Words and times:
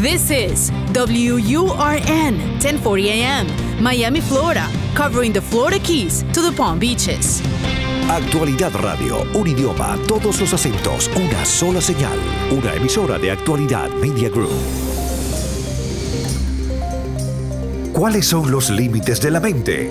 This 0.00 0.30
is 0.30 0.70
WURN 0.94 2.38
1040 2.60 3.10
AM, 3.10 3.82
Miami, 3.82 4.20
Florida, 4.20 4.68
covering 4.94 5.32
the 5.32 5.40
Florida 5.40 5.80
Keys 5.80 6.22
to 6.32 6.40
the 6.40 6.52
Palm 6.56 6.78
Beaches. 6.78 7.42
Actualidad 8.08 8.70
Radio, 8.80 9.26
un 9.34 9.48
idioma, 9.48 9.98
todos 10.06 10.40
los 10.40 10.54
acentos, 10.54 11.10
una 11.16 11.44
sola 11.44 11.80
señal, 11.80 12.16
una 12.52 12.74
emisora 12.74 13.18
de 13.18 13.32
Actualidad 13.32 13.90
Media 14.00 14.28
Group. 14.28 14.52
¿Cuáles 17.92 18.24
son 18.24 18.52
los 18.52 18.70
límites 18.70 19.20
de 19.20 19.32
la 19.32 19.40
mente? 19.40 19.90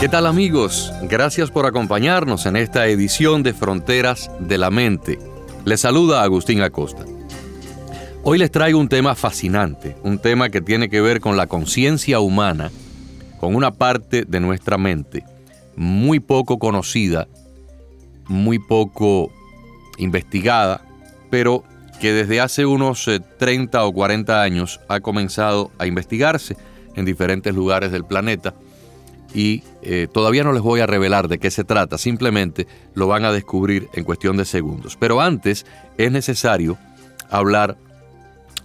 ¿Qué 0.00 0.08
tal 0.08 0.26
amigos? 0.26 0.90
Gracias 1.02 1.50
por 1.50 1.66
acompañarnos 1.66 2.46
en 2.46 2.56
esta 2.56 2.86
edición 2.86 3.42
de 3.42 3.52
Fronteras 3.52 4.30
de 4.40 4.56
la 4.56 4.70
Mente. 4.70 5.18
Les 5.66 5.82
saluda 5.82 6.22
Agustín 6.22 6.62
Acosta. 6.62 7.04
Hoy 8.22 8.38
les 8.38 8.50
traigo 8.50 8.78
un 8.78 8.88
tema 8.88 9.14
fascinante, 9.14 9.98
un 10.02 10.18
tema 10.18 10.48
que 10.48 10.62
tiene 10.62 10.88
que 10.88 11.02
ver 11.02 11.20
con 11.20 11.36
la 11.36 11.48
conciencia 11.48 12.18
humana, 12.20 12.70
con 13.38 13.54
una 13.54 13.72
parte 13.72 14.24
de 14.24 14.40
nuestra 14.40 14.78
mente 14.78 15.22
muy 15.76 16.18
poco 16.18 16.58
conocida, 16.58 17.28
muy 18.26 18.58
poco 18.58 19.30
investigada, 19.98 20.80
pero 21.28 21.62
que 22.00 22.14
desde 22.14 22.40
hace 22.40 22.64
unos 22.64 23.04
30 23.36 23.78
eh, 23.78 23.82
o 23.82 23.92
40 23.92 24.40
años 24.40 24.80
ha 24.88 25.00
comenzado 25.00 25.70
a 25.78 25.84
investigarse 25.84 26.56
en 26.96 27.04
diferentes 27.04 27.54
lugares 27.54 27.92
del 27.92 28.06
planeta 28.06 28.54
y 29.34 29.62
eh, 29.82 30.08
todavía 30.12 30.44
no 30.44 30.52
les 30.52 30.62
voy 30.62 30.80
a 30.80 30.86
revelar 30.86 31.28
de 31.28 31.38
qué 31.38 31.50
se 31.50 31.64
trata, 31.64 31.98
simplemente 31.98 32.66
lo 32.94 33.06
van 33.06 33.24
a 33.24 33.32
descubrir 33.32 33.88
en 33.94 34.04
cuestión 34.04 34.36
de 34.36 34.44
segundos. 34.44 34.96
Pero 34.98 35.20
antes 35.20 35.66
es 35.98 36.10
necesario 36.10 36.78
hablar 37.30 37.76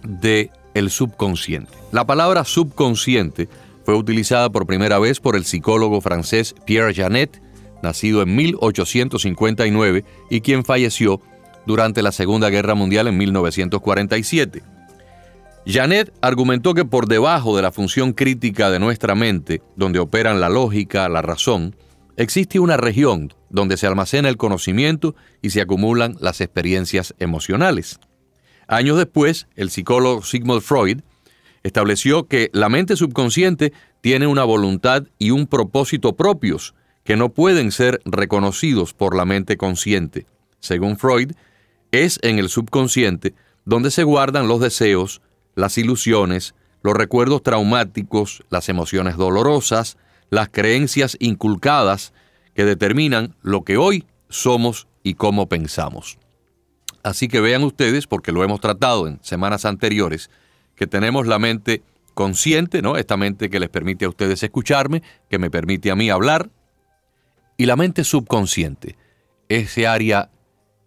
de 0.02 0.50
el 0.74 0.90
subconsciente. 0.90 1.72
La 1.92 2.06
palabra 2.06 2.44
subconsciente 2.44 3.48
fue 3.84 3.94
utilizada 3.94 4.50
por 4.50 4.66
primera 4.66 4.98
vez 4.98 5.20
por 5.20 5.36
el 5.36 5.44
psicólogo 5.44 6.00
francés 6.00 6.54
Pierre 6.64 6.94
Janet, 6.94 7.40
nacido 7.82 8.22
en 8.22 8.34
1859 8.34 10.04
y 10.30 10.40
quien 10.40 10.64
falleció 10.64 11.20
durante 11.66 12.02
la 12.02 12.12
Segunda 12.12 12.50
Guerra 12.50 12.74
Mundial 12.74 13.08
en 13.08 13.16
1947. 13.16 14.75
Janet 15.66 16.12
argumentó 16.20 16.74
que 16.74 16.84
por 16.84 17.08
debajo 17.08 17.56
de 17.56 17.62
la 17.62 17.72
función 17.72 18.12
crítica 18.12 18.70
de 18.70 18.78
nuestra 18.78 19.16
mente, 19.16 19.62
donde 19.74 19.98
operan 19.98 20.40
la 20.40 20.48
lógica, 20.48 21.08
la 21.08 21.22
razón, 21.22 21.74
existe 22.16 22.60
una 22.60 22.76
región 22.76 23.34
donde 23.50 23.76
se 23.76 23.88
almacena 23.88 24.28
el 24.28 24.36
conocimiento 24.36 25.16
y 25.42 25.50
se 25.50 25.60
acumulan 25.60 26.16
las 26.20 26.40
experiencias 26.40 27.14
emocionales. 27.18 27.98
Años 28.68 28.96
después, 28.96 29.48
el 29.56 29.70
psicólogo 29.70 30.22
Sigmund 30.22 30.62
Freud 30.62 31.00
estableció 31.64 32.28
que 32.28 32.48
la 32.52 32.68
mente 32.68 32.94
subconsciente 32.94 33.72
tiene 34.00 34.28
una 34.28 34.44
voluntad 34.44 35.02
y 35.18 35.32
un 35.32 35.48
propósito 35.48 36.14
propios 36.14 36.76
que 37.02 37.16
no 37.16 37.30
pueden 37.30 37.72
ser 37.72 38.00
reconocidos 38.04 38.94
por 38.94 39.16
la 39.16 39.24
mente 39.24 39.56
consciente. 39.56 40.26
Según 40.60 40.96
Freud, 40.96 41.32
es 41.90 42.20
en 42.22 42.38
el 42.38 42.50
subconsciente 42.50 43.34
donde 43.64 43.90
se 43.90 44.04
guardan 44.04 44.46
los 44.46 44.60
deseos, 44.60 45.22
las 45.56 45.76
ilusiones, 45.78 46.54
los 46.82 46.94
recuerdos 46.94 47.42
traumáticos, 47.42 48.44
las 48.50 48.68
emociones 48.68 49.16
dolorosas, 49.16 49.96
las 50.30 50.48
creencias 50.50 51.16
inculcadas 51.18 52.12
que 52.54 52.64
determinan 52.64 53.34
lo 53.42 53.62
que 53.62 53.76
hoy 53.76 54.06
somos 54.28 54.86
y 55.02 55.14
cómo 55.14 55.48
pensamos. 55.48 56.18
Así 57.02 57.28
que 57.28 57.40
vean 57.40 57.64
ustedes, 57.64 58.06
porque 58.06 58.32
lo 58.32 58.44
hemos 58.44 58.60
tratado 58.60 59.08
en 59.08 59.18
semanas 59.22 59.64
anteriores, 59.64 60.30
que 60.74 60.86
tenemos 60.86 61.26
la 61.26 61.38
mente 61.38 61.82
consciente, 62.14 62.82
¿no? 62.82 62.96
Esta 62.96 63.16
mente 63.16 63.50
que 63.50 63.60
les 63.60 63.68
permite 63.68 64.04
a 64.04 64.08
ustedes 64.08 64.42
escucharme, 64.42 65.02
que 65.30 65.38
me 65.38 65.50
permite 65.50 65.90
a 65.90 65.96
mí 65.96 66.10
hablar, 66.10 66.50
y 67.56 67.66
la 67.66 67.76
mente 67.76 68.04
subconsciente, 68.04 68.96
ese 69.48 69.86
área 69.86 70.30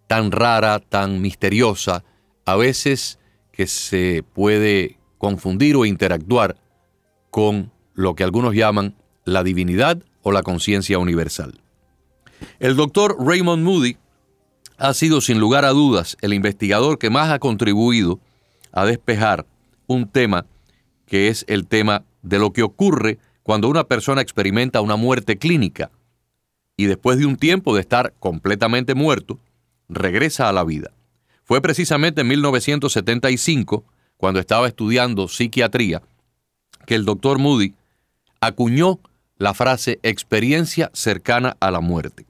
tan 0.08 0.32
rara, 0.32 0.80
tan 0.80 1.22
misteriosa, 1.22 2.04
a 2.46 2.56
veces 2.56 3.20
que 3.60 3.68
se 3.68 4.24
puede 4.24 4.98
confundir 5.18 5.76
o 5.76 5.84
interactuar 5.84 6.56
con 7.30 7.74
lo 7.94 8.16
que 8.16 8.24
algunos 8.24 8.56
llaman 8.56 8.96
la 9.26 9.44
divinidad 9.44 10.02
o 10.22 10.32
la 10.32 10.44
conciencia 10.44 10.98
universal. 10.98 11.60
El 12.60 12.78
doctor 12.78 13.18
Raymond 13.20 13.62
Moody 13.62 13.98
ha 14.78 14.94
sido 14.94 15.20
sin 15.20 15.42
lugar 15.42 15.66
a 15.66 15.72
dudas 15.72 16.16
el 16.22 16.34
investigador 16.34 17.00
que 17.00 17.10
más 17.10 17.32
ha 17.32 17.40
contribuido 17.40 18.22
a 18.72 18.86
despejar 18.86 19.46
un 19.88 20.08
tema 20.08 20.46
que 21.06 21.28
es 21.28 21.44
el 21.50 21.68
tema 21.68 22.06
de 22.22 22.40
lo 22.40 22.54
que 22.54 22.64
ocurre 22.64 23.20
cuando 23.44 23.68
una 23.68 23.84
persona 23.84 24.22
experimenta 24.22 24.80
una 24.80 24.96
muerte 24.96 25.38
clínica 25.38 25.92
y 26.78 26.86
después 26.86 27.18
de 27.18 27.26
un 27.26 27.36
tiempo 27.36 27.76
de 27.76 27.82
estar 27.82 28.14
completamente 28.20 28.96
muerto, 28.96 29.38
regresa 29.90 30.48
a 30.48 30.54
la 30.54 30.64
vida. 30.64 30.92
Fue 31.50 31.62
precisamente 31.64 32.22
en 32.22 32.28
1975, 32.28 33.84
cuando 34.18 34.40
estaba 34.40 34.68
estudiando 34.68 35.28
psiquiatría, 35.28 36.04
que 36.86 36.94
el 36.94 37.06
doctor 37.06 37.40
Moody 37.40 37.74
acuñó 38.40 39.00
la 39.40 39.56
frase 39.56 40.00
experiencia 40.04 40.92
cercana 40.94 41.58
a 41.60 41.72
la 41.72 41.80
muerte. 41.80 42.28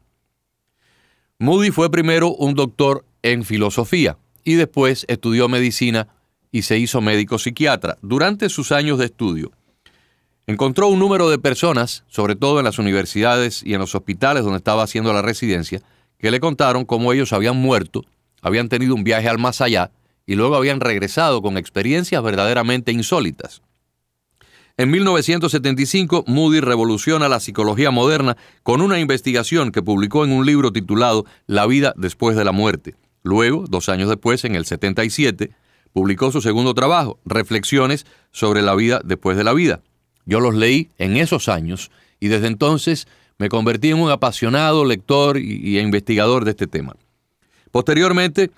Moody 1.37 1.71
fue 1.71 1.91
primero 1.91 2.29
un 2.29 2.53
doctor 2.53 3.03
en 3.21 3.43
filosofía 3.43 4.17
y 4.45 4.53
después 4.53 5.03
estudió 5.09 5.49
medicina 5.49 6.07
y 6.49 6.61
se 6.61 6.77
hizo 6.77 7.01
médico 7.01 7.39
psiquiatra. 7.39 7.97
Durante 8.01 8.47
sus 8.47 8.71
años 8.71 8.99
de 8.99 9.07
estudio, 9.07 9.51
encontró 10.47 10.87
un 10.87 10.97
número 10.97 11.29
de 11.29 11.39
personas, 11.39 12.05
sobre 12.07 12.37
todo 12.37 12.59
en 12.59 12.63
las 12.63 12.79
universidades 12.79 13.63
y 13.65 13.73
en 13.73 13.81
los 13.81 13.93
hospitales 13.95 14.43
donde 14.43 14.59
estaba 14.59 14.83
haciendo 14.83 15.11
la 15.11 15.21
residencia, 15.21 15.81
que 16.17 16.31
le 16.31 16.39
contaron 16.39 16.85
cómo 16.85 17.11
ellos 17.11 17.33
habían 17.33 17.57
muerto 17.57 18.05
habían 18.41 18.69
tenido 18.69 18.95
un 18.95 19.03
viaje 19.03 19.29
al 19.29 19.37
más 19.37 19.61
allá 19.61 19.91
y 20.25 20.35
luego 20.35 20.55
habían 20.55 20.79
regresado 20.79 21.41
con 21.41 21.57
experiencias 21.57 22.21
verdaderamente 22.21 22.91
insólitas. 22.91 23.61
En 24.77 24.91
1975, 24.91 26.23
Moody 26.27 26.61
revoluciona 26.61 27.27
la 27.27 27.41
psicología 27.41 27.91
moderna 27.91 28.37
con 28.63 28.81
una 28.81 28.99
investigación 28.99 29.73
que 29.73 29.81
publicó 29.81 30.23
en 30.23 30.31
un 30.31 30.45
libro 30.45 30.71
titulado 30.71 31.25
La 31.47 31.65
vida 31.65 31.93
después 31.97 32.37
de 32.37 32.45
la 32.45 32.53
muerte. 32.53 32.95
Luego, 33.23 33.65
dos 33.67 33.89
años 33.89 34.07
después, 34.07 34.45
en 34.45 34.55
el 34.55 34.65
77, 34.65 35.51
publicó 35.91 36.31
su 36.31 36.39
segundo 36.39 36.73
trabajo, 36.73 37.19
Reflexiones 37.25 38.05
sobre 38.31 38.61
la 38.61 38.73
vida 38.75 39.01
después 39.03 39.35
de 39.35 39.43
la 39.43 39.53
vida. 39.53 39.81
Yo 40.25 40.39
los 40.39 40.55
leí 40.55 40.89
en 40.97 41.17
esos 41.17 41.49
años 41.49 41.91
y 42.19 42.27
desde 42.27 42.47
entonces 42.47 43.07
me 43.37 43.49
convertí 43.49 43.89
en 43.89 43.99
un 43.99 44.11
apasionado 44.11 44.85
lector 44.85 45.37
y, 45.37 45.79
investigador 45.79 46.45
de 46.45 46.51
este 46.51 46.67
tema. 46.67 46.95
Posteriormente 47.71 48.51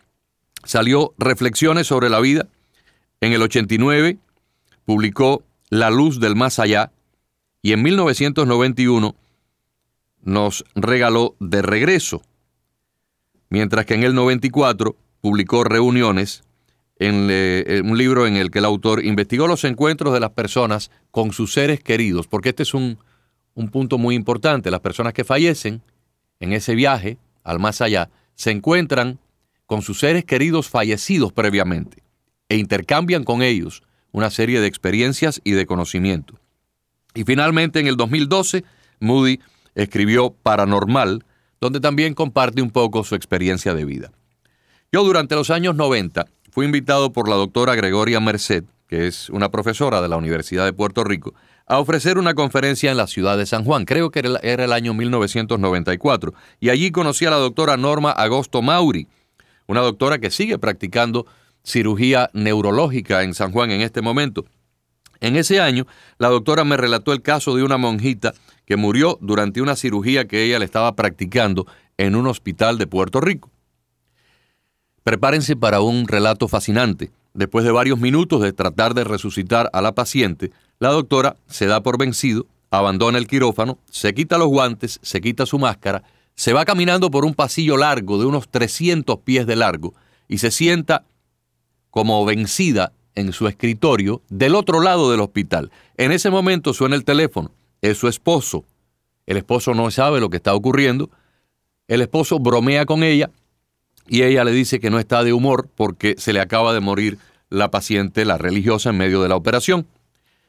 salió 0.64 1.14
Reflexiones 1.18 1.88
sobre 1.88 2.10
la 2.10 2.20
vida. 2.20 2.48
En 3.20 3.34
el 3.34 3.42
89 3.42 4.18
publicó 4.86 5.44
La 5.70 5.90
luz 5.90 6.20
del 6.20 6.36
más 6.36 6.60
allá. 6.60 6.92
Y 7.62 7.74
en 7.74 7.84
1991 7.84 9.16
nos 10.24 10.66
regaló 10.76 11.36
De 11.40 11.62
regreso, 11.62 12.22
mientras 13.50 13.86
que 13.86 13.94
en 13.96 14.04
el 14.04 14.16
94 14.16 14.96
publicó 15.20 15.64
Reuniones, 15.64 16.44
en, 16.98 17.86
un 17.86 17.98
libro 17.98 18.28
en 18.28 18.36
el 18.36 18.52
que 18.52 18.60
el 18.60 18.66
autor 18.66 19.04
investigó 19.04 19.48
los 19.48 19.64
encuentros 19.64 20.14
de 20.14 20.20
las 20.20 20.32
personas 20.32 20.92
con 21.10 21.34
sus 21.34 21.52
seres 21.52 21.80
queridos, 21.80 22.28
porque 22.28 22.50
este 22.50 22.62
es 22.62 22.76
un, 22.76 23.00
un 23.56 23.70
punto 23.70 23.98
muy 23.98 24.14
importante, 24.14 24.70
las 24.70 24.82
personas 24.82 25.14
que 25.14 25.24
fallecen 25.24 25.82
en 26.40 26.54
ese 26.54 26.76
viaje 26.76 27.18
al 27.44 27.60
más 27.60 27.82
allá, 27.82 28.10
se 28.42 28.50
encuentran 28.50 29.20
con 29.68 29.84
sus 29.84 30.00
seres 30.00 30.26
queridos 30.26 30.68
fallecidos 30.68 31.32
previamente 31.32 32.02
e 32.50 32.58
intercambian 32.58 33.24
con 33.24 33.44
ellos 33.44 33.84
una 34.12 34.32
serie 34.32 34.60
de 34.60 34.66
experiencias 34.66 35.42
y 35.44 35.52
de 35.52 35.68
conocimiento. 35.68 36.40
Y 37.14 37.24
finalmente 37.24 37.80
en 37.80 37.86
el 37.86 37.98
2012, 37.98 38.64
Moody 39.00 39.40
escribió 39.76 40.32
Paranormal, 40.32 41.24
donde 41.60 41.80
también 41.80 42.16
comparte 42.16 42.64
un 42.64 42.72
poco 42.72 43.04
su 43.04 43.14
experiencia 43.14 43.76
de 43.76 43.86
vida. 43.86 44.12
Yo 44.92 45.04
durante 45.04 45.36
los 45.36 45.52
años 45.52 45.76
90 45.76 46.26
fui 46.50 46.66
invitado 46.66 47.14
por 47.14 47.30
la 47.30 47.36
doctora 47.36 47.76
Gregoria 47.76 48.20
Merced, 48.20 48.64
que 48.88 49.06
es 49.06 49.30
una 49.30 49.52
profesora 49.52 50.02
de 50.02 50.10
la 50.10 50.18
Universidad 50.18 50.66
de 50.66 50.74
Puerto 50.74 51.04
Rico, 51.04 51.36
a 51.72 51.80
ofrecer 51.80 52.18
una 52.18 52.34
conferencia 52.34 52.92
en 52.92 52.98
la 52.98 53.08
ciudad 53.08 53.38
de 53.38 53.46
San 53.46 53.64
Juan. 53.64 53.86
Creo 53.86 54.12
que 54.12 54.22
era 54.44 54.66
el 54.66 54.74
año 54.74 54.94
1994. 54.94 56.34
Y 56.60 56.68
allí 56.68 56.92
conocí 56.92 57.26
a 57.26 57.30
la 57.30 57.38
doctora 57.38 57.78
Norma 57.78 58.12
Agosto 58.12 58.62
Mauri, 58.62 59.08
una 59.68 59.80
doctora 59.80 60.20
que 60.20 60.32
sigue 60.32 60.60
practicando 60.60 61.28
cirugía 61.64 62.30
neurológica 62.34 63.24
en 63.24 63.34
San 63.34 63.54
Juan 63.54 63.72
en 63.72 63.80
este 63.80 64.02
momento. 64.02 64.44
En 65.22 65.38
ese 65.38 65.62
año, 65.62 65.88
la 66.18 66.28
doctora 66.28 66.66
me 66.66 66.76
relató 66.76 67.14
el 67.14 67.22
caso 67.22 67.56
de 67.56 67.64
una 67.64 67.78
monjita 67.78 68.34
que 68.66 68.76
murió 68.76 69.18
durante 69.22 69.62
una 69.62 69.78
cirugía 69.78 70.28
que 70.28 70.44
ella 70.44 70.60
le 70.60 70.66
estaba 70.66 70.94
practicando 70.98 71.68
en 71.96 72.18
un 72.18 72.28
hospital 72.28 72.80
de 72.80 72.88
Puerto 72.88 73.22
Rico. 73.22 73.50
Prepárense 75.06 75.56
para 75.56 75.80
un 75.80 76.06
relato 76.06 76.50
fascinante. 76.50 77.12
Después 77.34 77.64
de 77.64 77.72
varios 77.72 77.98
minutos 77.98 78.42
de 78.42 78.52
tratar 78.52 78.94
de 78.94 79.06
resucitar 79.06 79.70
a 79.72 79.82
la 79.82 79.96
paciente, 79.96 80.52
la 80.82 80.90
doctora 80.90 81.36
se 81.48 81.68
da 81.68 81.84
por 81.84 82.00
vencido, 82.00 82.48
abandona 82.72 83.20
el 83.20 83.28
quirófano, 83.28 83.78
se 83.92 84.16
quita 84.16 84.40
los 84.40 84.48
guantes, 84.48 85.00
se 85.04 85.22
quita 85.22 85.46
su 85.46 85.60
máscara, 85.60 86.02
se 86.34 86.54
va 86.54 86.66
caminando 86.66 87.12
por 87.12 87.24
un 87.24 87.36
pasillo 87.36 87.78
largo 87.78 88.18
de 88.18 88.26
unos 88.26 88.50
300 88.50 89.20
pies 89.20 89.46
de 89.46 89.56
largo 89.56 89.94
y 90.28 90.40
se 90.40 90.50
sienta 90.50 91.06
como 91.92 92.26
vencida 92.26 92.94
en 93.14 93.32
su 93.32 93.48
escritorio 93.48 94.24
del 94.30 94.56
otro 94.56 94.82
lado 94.82 95.12
del 95.12 95.20
hospital. 95.20 95.70
En 95.98 96.12
ese 96.12 96.32
momento 96.32 96.74
suena 96.74 96.96
el 96.96 97.06
teléfono, 97.06 97.52
es 97.84 98.00
su 98.00 98.08
esposo. 98.08 98.66
El 99.28 99.38
esposo 99.38 99.76
no 99.76 99.92
sabe 99.92 100.20
lo 100.20 100.32
que 100.32 100.38
está 100.38 100.56
ocurriendo. 100.56 101.12
El 101.88 102.02
esposo 102.02 102.40
bromea 102.40 102.88
con 102.88 103.04
ella 103.04 103.30
y 104.08 104.24
ella 104.24 104.44
le 104.44 104.52
dice 104.52 104.80
que 104.80 104.90
no 104.90 104.98
está 104.98 105.24
de 105.24 105.32
humor 105.32 105.70
porque 105.76 106.16
se 106.18 106.34
le 106.34 106.40
acaba 106.40 106.74
de 106.74 106.80
morir 106.80 107.20
la 107.52 107.70
paciente, 107.70 108.26
la 108.26 108.40
religiosa, 108.40 108.90
en 108.90 108.98
medio 108.98 109.22
de 109.22 109.30
la 109.30 109.36
operación. 109.36 109.86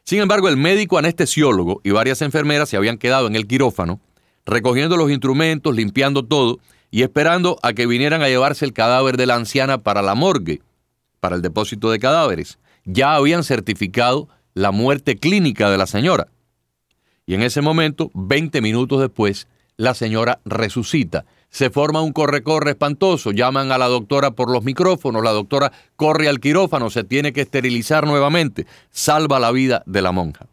Sin 0.04 0.20
embargo, 0.20 0.48
el 0.48 0.56
médico 0.56 0.98
anestesiólogo 0.98 1.80
y 1.84 1.90
varias 1.90 2.22
enfermeras 2.22 2.68
se 2.68 2.76
habían 2.76 2.98
quedado 2.98 3.26
en 3.26 3.36
el 3.36 3.46
quirófano, 3.46 4.00
recogiendo 4.44 4.96
los 4.96 5.10
instrumentos, 5.10 5.74
limpiando 5.74 6.24
todo 6.24 6.58
y 6.90 7.02
esperando 7.02 7.58
a 7.62 7.72
que 7.72 7.86
vinieran 7.86 8.22
a 8.22 8.28
llevarse 8.28 8.64
el 8.64 8.72
cadáver 8.72 9.16
de 9.16 9.26
la 9.26 9.36
anciana 9.36 9.78
para 9.78 10.02
la 10.02 10.14
morgue 10.14 10.60
para 11.20 11.36
el 11.36 11.42
depósito 11.42 11.90
de 11.90 12.00
cadáveres, 12.00 12.58
ya 12.84 13.14
habían 13.14 13.44
certificado 13.44 14.28
la 14.54 14.72
muerte 14.72 15.16
clínica 15.16 15.70
de 15.70 15.78
la 15.78 15.86
señora. 15.86 16.26
Y 17.26 17.34
en 17.34 17.42
ese 17.42 17.60
momento, 17.60 18.10
20 18.14 18.60
minutos 18.60 19.00
después, 19.00 19.46
la 19.76 19.94
señora 19.94 20.40
resucita. 20.44 21.24
Se 21.52 21.68
forma 21.68 22.00
un 22.00 22.14
corre-corre 22.14 22.70
espantoso, 22.70 23.30
llaman 23.30 23.72
a 23.72 23.78
la 23.78 23.86
doctora 23.86 24.30
por 24.30 24.50
los 24.50 24.64
micrófonos, 24.64 25.22
la 25.22 25.32
doctora 25.32 25.70
corre 25.96 26.26
al 26.26 26.40
quirófano, 26.40 26.88
se 26.88 27.04
tiene 27.04 27.34
que 27.34 27.42
esterilizar 27.42 28.06
nuevamente, 28.06 28.66
salva 28.90 29.38
la 29.38 29.52
vida 29.52 29.82
de 29.84 30.00
la 30.00 30.12
monja. 30.12 30.46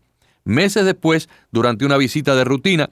Meses 0.44 0.84
después, 0.84 1.30
durante 1.51 1.86
una 1.86 1.96
visita 1.96 2.36
de 2.36 2.44
rutina, 2.44 2.90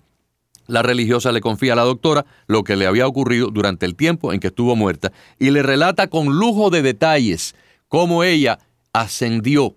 la 0.68 0.84
religiosa 0.84 1.34
le 1.34 1.42
confía 1.42 1.74
a 1.74 1.76
la 1.76 1.84
doctora 1.84 2.26
lo 2.48 2.64
que 2.64 2.78
le 2.78 2.88
había 2.88 3.06
ocurrido 3.08 3.52
durante 3.52 3.86
el 3.86 3.96
tiempo 3.96 4.32
en 4.32 4.40
que 4.40 4.48
estuvo 4.48 4.78
muerta 4.78 5.12
y 5.38 5.52
le 5.52 5.62
relata 5.62 6.08
con 6.08 6.28
lujo 6.40 6.70
de 6.70 6.84
detalles 6.84 7.56
cómo 7.90 8.24
ella 8.24 8.60
ascendió, 8.94 9.76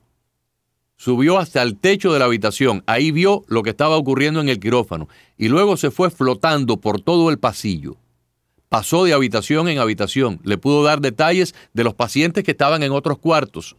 subió 0.96 1.38
hasta 1.38 1.62
el 1.62 1.76
techo 1.76 2.12
de 2.12 2.20
la 2.20 2.26
habitación, 2.26 2.84
ahí 2.86 3.10
vio 3.10 3.42
lo 3.48 3.64
que 3.64 3.70
estaba 3.70 3.96
ocurriendo 3.96 4.40
en 4.40 4.48
el 4.48 4.60
quirófano 4.60 5.08
y 5.36 5.48
luego 5.48 5.76
se 5.76 5.90
fue 5.90 6.10
flotando 6.10 6.76
por 6.76 7.00
todo 7.00 7.30
el 7.30 7.40
pasillo. 7.40 7.96
Pasó 8.70 9.04
de 9.04 9.12
habitación 9.12 9.68
en 9.68 9.80
habitación, 9.80 10.40
le 10.44 10.56
pudo 10.56 10.84
dar 10.84 11.00
detalles 11.00 11.56
de 11.74 11.84
los 11.84 11.92
pacientes 11.92 12.44
que 12.44 12.52
estaban 12.52 12.84
en 12.84 12.92
otros 12.92 13.18
cuartos, 13.18 13.76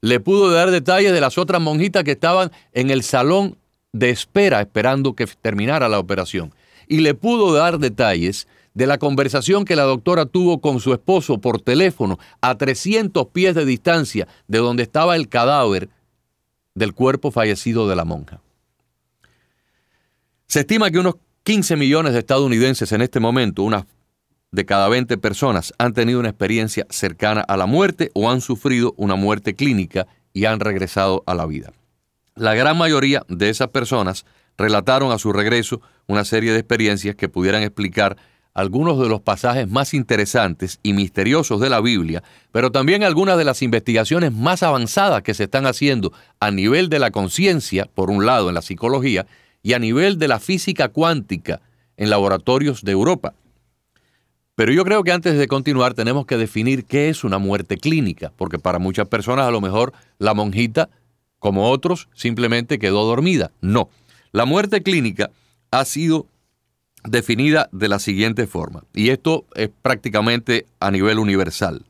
le 0.00 0.18
pudo 0.18 0.50
dar 0.50 0.70
detalles 0.70 1.12
de 1.12 1.20
las 1.20 1.38
otras 1.38 1.60
monjitas 1.60 2.04
que 2.04 2.12
estaban 2.12 2.50
en 2.72 2.88
el 2.88 3.02
salón 3.02 3.58
de 3.92 4.08
espera 4.08 4.62
esperando 4.62 5.14
que 5.14 5.26
terminara 5.26 5.88
la 5.88 5.98
operación. 5.98 6.54
Y 6.88 7.00
le 7.00 7.14
pudo 7.14 7.52
dar 7.52 7.78
detalles 7.78 8.48
de 8.74 8.86
la 8.86 8.98
conversación 8.98 9.64
que 9.64 9.76
la 9.76 9.84
doctora 9.84 10.26
tuvo 10.26 10.60
con 10.60 10.80
su 10.80 10.92
esposo 10.92 11.38
por 11.38 11.60
teléfono 11.60 12.18
a 12.40 12.56
300 12.56 13.28
pies 13.28 13.54
de 13.54 13.64
distancia 13.64 14.26
de 14.48 14.58
donde 14.58 14.82
estaba 14.82 15.16
el 15.16 15.28
cadáver 15.28 15.88
del 16.74 16.92
cuerpo 16.92 17.30
fallecido 17.30 17.88
de 17.88 17.96
la 17.96 18.04
monja. 18.04 18.40
Se 20.46 20.60
estima 20.60 20.90
que 20.90 20.98
unos 20.98 21.16
15 21.42 21.76
millones 21.76 22.14
de 22.14 22.20
estadounidenses 22.20 22.90
en 22.92 23.02
este 23.02 23.20
momento, 23.20 23.62
unas 23.62 23.84
de 24.54 24.64
cada 24.64 24.88
20 24.88 25.18
personas, 25.18 25.74
han 25.78 25.94
tenido 25.94 26.20
una 26.20 26.28
experiencia 26.28 26.86
cercana 26.88 27.40
a 27.40 27.56
la 27.56 27.66
muerte 27.66 28.10
o 28.14 28.30
han 28.30 28.40
sufrido 28.40 28.94
una 28.96 29.16
muerte 29.16 29.54
clínica 29.54 30.06
y 30.32 30.44
han 30.44 30.60
regresado 30.60 31.24
a 31.26 31.34
la 31.34 31.44
vida. 31.44 31.72
La 32.36 32.54
gran 32.54 32.78
mayoría 32.78 33.24
de 33.28 33.48
esas 33.48 33.68
personas 33.68 34.24
relataron 34.56 35.10
a 35.10 35.18
su 35.18 35.32
regreso 35.32 35.80
una 36.06 36.24
serie 36.24 36.52
de 36.52 36.60
experiencias 36.60 37.16
que 37.16 37.28
pudieran 37.28 37.62
explicar 37.62 38.16
algunos 38.54 39.00
de 39.00 39.08
los 39.08 39.20
pasajes 39.20 39.68
más 39.68 39.92
interesantes 39.92 40.78
y 40.84 40.92
misteriosos 40.92 41.60
de 41.60 41.70
la 41.70 41.80
Biblia, 41.80 42.22
pero 42.52 42.70
también 42.70 43.02
algunas 43.02 43.36
de 43.36 43.44
las 43.44 43.60
investigaciones 43.60 44.32
más 44.32 44.62
avanzadas 44.62 45.22
que 45.22 45.34
se 45.34 45.44
están 45.44 45.66
haciendo 45.66 46.12
a 46.38 46.52
nivel 46.52 46.88
de 46.88 47.00
la 47.00 47.10
conciencia, 47.10 47.88
por 47.92 48.10
un 48.10 48.24
lado 48.24 48.48
en 48.48 48.54
la 48.54 48.62
psicología, 48.62 49.26
y 49.64 49.72
a 49.72 49.80
nivel 49.80 50.20
de 50.20 50.28
la 50.28 50.38
física 50.38 50.90
cuántica 50.90 51.60
en 51.96 52.10
laboratorios 52.10 52.84
de 52.84 52.92
Europa. 52.92 53.34
Pero 54.56 54.72
yo 54.72 54.84
creo 54.84 55.02
que 55.02 55.10
antes 55.10 55.36
de 55.36 55.48
continuar 55.48 55.94
tenemos 55.94 56.26
que 56.26 56.36
definir 56.36 56.84
qué 56.84 57.08
es 57.08 57.24
una 57.24 57.38
muerte 57.38 57.76
clínica, 57.76 58.32
porque 58.36 58.58
para 58.58 58.78
muchas 58.78 59.08
personas 59.08 59.46
a 59.46 59.50
lo 59.50 59.60
mejor 59.60 59.92
la 60.18 60.32
monjita, 60.34 60.90
como 61.40 61.70
otros, 61.70 62.08
simplemente 62.14 62.78
quedó 62.78 63.04
dormida. 63.04 63.50
No, 63.60 63.88
la 64.32 64.44
muerte 64.44 64.82
clínica 64.82 65.30
ha 65.70 65.84
sido 65.84 66.26
definida 67.02 67.68
de 67.72 67.88
la 67.88 67.98
siguiente 67.98 68.46
forma, 68.46 68.84
y 68.94 69.10
esto 69.10 69.44
es 69.54 69.70
prácticamente 69.82 70.66
a 70.78 70.90
nivel 70.90 71.18
universal. 71.18 71.84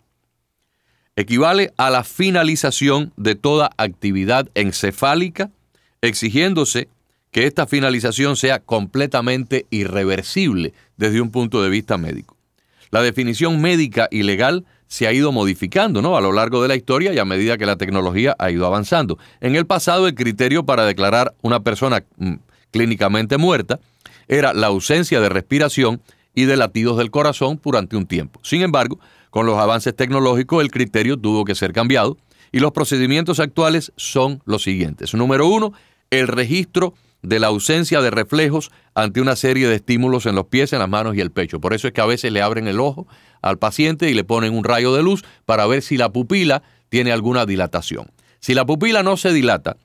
Equivale 1.16 1.72
a 1.76 1.90
la 1.90 2.02
finalización 2.02 3.12
de 3.16 3.36
toda 3.36 3.70
actividad 3.76 4.48
encefálica, 4.54 5.50
exigiéndose 6.00 6.88
que 7.30 7.46
esta 7.46 7.66
finalización 7.66 8.36
sea 8.36 8.58
completamente 8.58 9.66
irreversible 9.70 10.72
desde 10.96 11.20
un 11.20 11.30
punto 11.30 11.62
de 11.62 11.68
vista 11.68 11.98
médico. 11.98 12.33
La 12.94 13.02
definición 13.02 13.60
médica 13.60 14.06
y 14.08 14.22
legal 14.22 14.64
se 14.86 15.08
ha 15.08 15.12
ido 15.12 15.32
modificando 15.32 16.00
¿no? 16.00 16.16
a 16.16 16.20
lo 16.20 16.30
largo 16.30 16.62
de 16.62 16.68
la 16.68 16.76
historia 16.76 17.12
y 17.12 17.18
a 17.18 17.24
medida 17.24 17.58
que 17.58 17.66
la 17.66 17.74
tecnología 17.74 18.36
ha 18.38 18.52
ido 18.52 18.66
avanzando. 18.66 19.18
En 19.40 19.56
el 19.56 19.66
pasado 19.66 20.06
el 20.06 20.14
criterio 20.14 20.64
para 20.64 20.86
declarar 20.86 21.34
una 21.42 21.58
persona 21.58 22.04
mm, 22.18 22.34
clínicamente 22.70 23.36
muerta 23.36 23.80
era 24.28 24.54
la 24.54 24.68
ausencia 24.68 25.20
de 25.20 25.28
respiración 25.28 26.02
y 26.36 26.44
de 26.44 26.56
latidos 26.56 26.96
del 26.96 27.10
corazón 27.10 27.60
durante 27.64 27.96
un 27.96 28.06
tiempo. 28.06 28.38
Sin 28.44 28.62
embargo, 28.62 29.00
con 29.30 29.44
los 29.44 29.58
avances 29.58 29.96
tecnológicos 29.96 30.62
el 30.62 30.70
criterio 30.70 31.16
tuvo 31.16 31.44
que 31.44 31.56
ser 31.56 31.72
cambiado 31.72 32.16
y 32.52 32.60
los 32.60 32.70
procedimientos 32.70 33.40
actuales 33.40 33.92
son 33.96 34.40
los 34.44 34.62
siguientes. 34.62 35.14
Número 35.14 35.48
uno, 35.48 35.72
el 36.10 36.28
registro 36.28 36.94
de 37.24 37.40
la 37.40 37.46
ausencia 37.46 38.02
de 38.02 38.10
reflejos 38.10 38.70
ante 38.94 39.20
una 39.20 39.34
serie 39.34 39.66
de 39.66 39.76
estímulos 39.76 40.26
en 40.26 40.34
los 40.34 40.46
pies, 40.46 40.72
en 40.72 40.78
las 40.78 40.88
manos 40.88 41.16
y 41.16 41.20
el 41.20 41.30
pecho. 41.30 41.58
Por 41.58 41.72
eso 41.72 41.88
es 41.88 41.94
que 41.94 42.02
a 42.02 42.06
veces 42.06 42.30
le 42.30 42.42
abren 42.42 42.68
el 42.68 42.78
ojo 42.78 43.06
al 43.40 43.58
paciente 43.58 44.10
y 44.10 44.14
le 44.14 44.24
ponen 44.24 44.54
un 44.54 44.62
rayo 44.62 44.94
de 44.94 45.02
luz 45.02 45.24
para 45.46 45.66
ver 45.66 45.82
si 45.82 45.96
la 45.96 46.12
pupila 46.12 46.62
tiene 46.90 47.12
alguna 47.12 47.46
dilatación. 47.46 48.10
Si 48.40 48.52
la 48.52 48.66
pupila 48.66 49.02
no 49.02 49.16
se 49.16 49.32
dilata, 49.32 49.78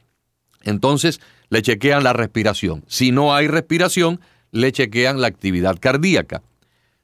entonces 0.63 1.21
le 1.49 1.61
chequean 1.61 2.03
la 2.03 2.11
respiración. 2.11 2.83
Si 2.87 3.11
no 3.11 3.33
hay 3.33 3.47
respiración, 3.47 4.19
le 4.51 4.71
chequean 4.73 5.21
la 5.21 5.27
actividad 5.27 5.77
cardíaca. 5.79 6.43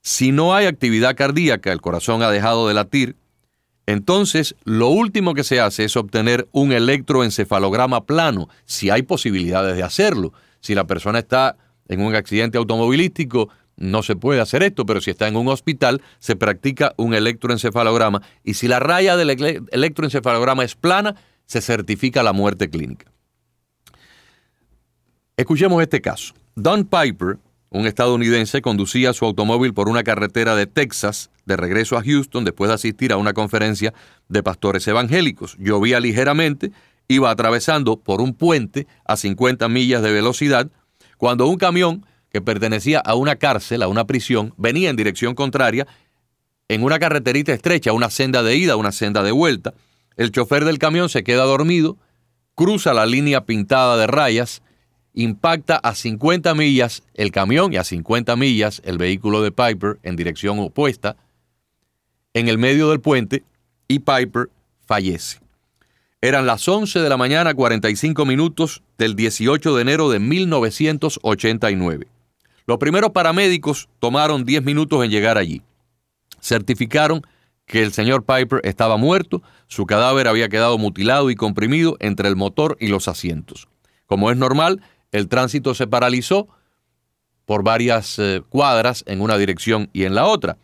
Si 0.01 0.33
no 0.33 0.53
hay 0.53 0.65
actividad 0.65 1.15
cardíaca, 1.15 1.71
el 1.71 1.81
corazón 1.81 2.21
ha 2.21 2.29
dejado 2.29 2.67
de 2.67 2.73
latir, 2.73 3.15
entonces 3.87 4.55
lo 4.63 4.89
último 4.89 5.33
que 5.33 5.43
se 5.43 5.59
hace 5.59 5.85
es 5.85 5.95
obtener 5.95 6.47
un 6.51 6.71
electroencefalograma 6.71 8.05
plano, 8.05 8.49
si 8.65 8.89
hay 8.89 9.03
posibilidades 9.03 9.75
de 9.75 9.83
hacerlo. 9.83 10.33
Si 10.59 10.73
la 10.73 10.87
persona 10.87 11.19
está 11.19 11.57
en 11.87 12.01
un 12.01 12.15
accidente 12.15 12.57
automovilístico, 12.57 13.49
no 13.77 14.03
se 14.03 14.15
puede 14.15 14.41
hacer 14.41 14.63
esto, 14.63 14.85
pero 14.85 15.01
si 15.01 15.11
está 15.11 15.27
en 15.27 15.35
un 15.35 15.47
hospital, 15.49 16.01
se 16.19 16.35
practica 16.35 16.93
un 16.97 17.13
electroencefalograma 17.13 18.21
y 18.43 18.55
si 18.55 18.67
la 18.67 18.79
raya 18.79 19.17
del 19.17 19.29
electroencefalograma 19.71 20.63
es 20.63 20.75
plana, 20.75 21.15
se 21.45 21.61
certifica 21.61 22.23
la 22.23 22.33
muerte 22.33 22.69
clínica. 22.69 23.11
Escuchemos 25.37 25.81
este 25.81 26.01
caso. 26.01 26.33
Don 26.55 26.85
Piper, 26.85 27.37
un 27.69 27.87
estadounidense, 27.87 28.61
conducía 28.61 29.13
su 29.13 29.25
automóvil 29.25 29.73
por 29.73 29.89
una 29.89 30.03
carretera 30.03 30.55
de 30.55 30.67
Texas 30.67 31.29
de 31.45 31.57
regreso 31.57 31.97
a 31.97 32.03
Houston 32.03 32.45
después 32.45 32.69
de 32.69 32.75
asistir 32.75 33.11
a 33.11 33.17
una 33.17 33.33
conferencia 33.33 33.93
de 34.29 34.43
pastores 34.43 34.87
evangélicos. 34.87 35.57
Llovía 35.59 35.99
ligeramente, 35.99 36.71
iba 37.07 37.29
atravesando 37.29 37.97
por 37.97 38.21
un 38.21 38.33
puente 38.33 38.87
a 39.05 39.17
50 39.17 39.67
millas 39.69 40.01
de 40.01 40.11
velocidad 40.11 40.69
cuando 41.17 41.47
un 41.47 41.57
camión 41.57 42.05
que 42.29 42.41
pertenecía 42.41 42.99
a 42.99 43.15
una 43.15 43.37
cárcel, 43.37 43.83
a 43.83 43.87
una 43.87 44.05
prisión, 44.05 44.53
venía 44.57 44.89
en 44.89 44.95
dirección 44.95 45.35
contraria 45.35 45.87
en 46.67 46.83
una 46.83 46.99
carreterita 46.99 47.53
estrecha, 47.53 47.93
una 47.93 48.09
senda 48.09 48.43
de 48.43 48.55
ida, 48.55 48.75
una 48.75 48.91
senda 48.91 49.23
de 49.23 49.31
vuelta. 49.31 49.73
El 50.17 50.31
chofer 50.31 50.65
del 50.65 50.79
camión 50.79 51.09
se 51.09 51.23
queda 51.23 51.43
dormido, 51.43 51.97
cruza 52.55 52.93
la 52.93 53.05
línea 53.05 53.45
pintada 53.45 53.97
de 53.97 54.07
rayas, 54.07 54.61
impacta 55.15 55.77
a 55.77 55.95
50 55.95 56.53
millas 56.53 57.03
el 57.13 57.31
camión 57.31 57.73
y 57.73 57.77
a 57.77 57.83
50 57.83 58.35
millas 58.35 58.81
el 58.85 58.97
vehículo 58.97 59.41
de 59.41 59.51
Piper 59.51 59.97
en 60.03 60.15
dirección 60.15 60.59
opuesta 60.59 61.15
en 62.33 62.49
el 62.49 62.57
medio 62.57 62.89
del 62.89 62.99
puente 62.99 63.43
y 63.87 63.99
Piper 63.99 64.49
fallece. 64.85 65.39
Eran 66.21 66.45
las 66.45 66.67
11 66.67 66.99
de 66.99 67.09
la 67.09 67.17
mañana 67.17 67.53
45 67.53 68.25
minutos 68.25 68.83
del 68.97 69.15
18 69.15 69.75
de 69.75 69.81
enero 69.81 70.09
de 70.09 70.19
1989. 70.19 72.07
Los 72.67 72.77
primeros 72.77 73.11
paramédicos 73.11 73.89
tomaron 73.99 74.43
10 74.43 74.63
minutos 74.63 75.03
en 75.05 75.11
llegar 75.11 75.37
allí. 75.37 75.61
Certificaron 76.41 77.21
que 77.65 77.83
el 77.83 77.93
señor 77.93 78.25
Piper 78.25 78.59
estaba 78.63 78.97
muerto, 78.97 79.41
su 79.67 79.85
cadáver 79.85 80.27
había 80.27 80.49
quedado 80.49 80.77
mutilado 80.77 81.29
y 81.29 81.35
comprimido 81.35 81.95
entre 81.99 82.27
el 82.27 82.35
motor 82.35 82.75
y 82.79 82.87
los 82.87 83.07
asientos. 83.07 83.67
Como 84.05 84.29
es 84.29 84.37
normal, 84.37 84.81
el 85.15 85.29
tránsito 85.29 85.73
se 85.73 85.87
paralizó 85.87 86.49
por 87.45 87.63
varias 87.63 88.19
eh, 88.19 88.41
cuadras 88.49 89.03
en 89.07 89.21
una 89.21 89.37
dirección 89.37 89.89
y 89.93 90.03
en 90.03 90.13
la 90.13 90.25
otra. 90.25 90.57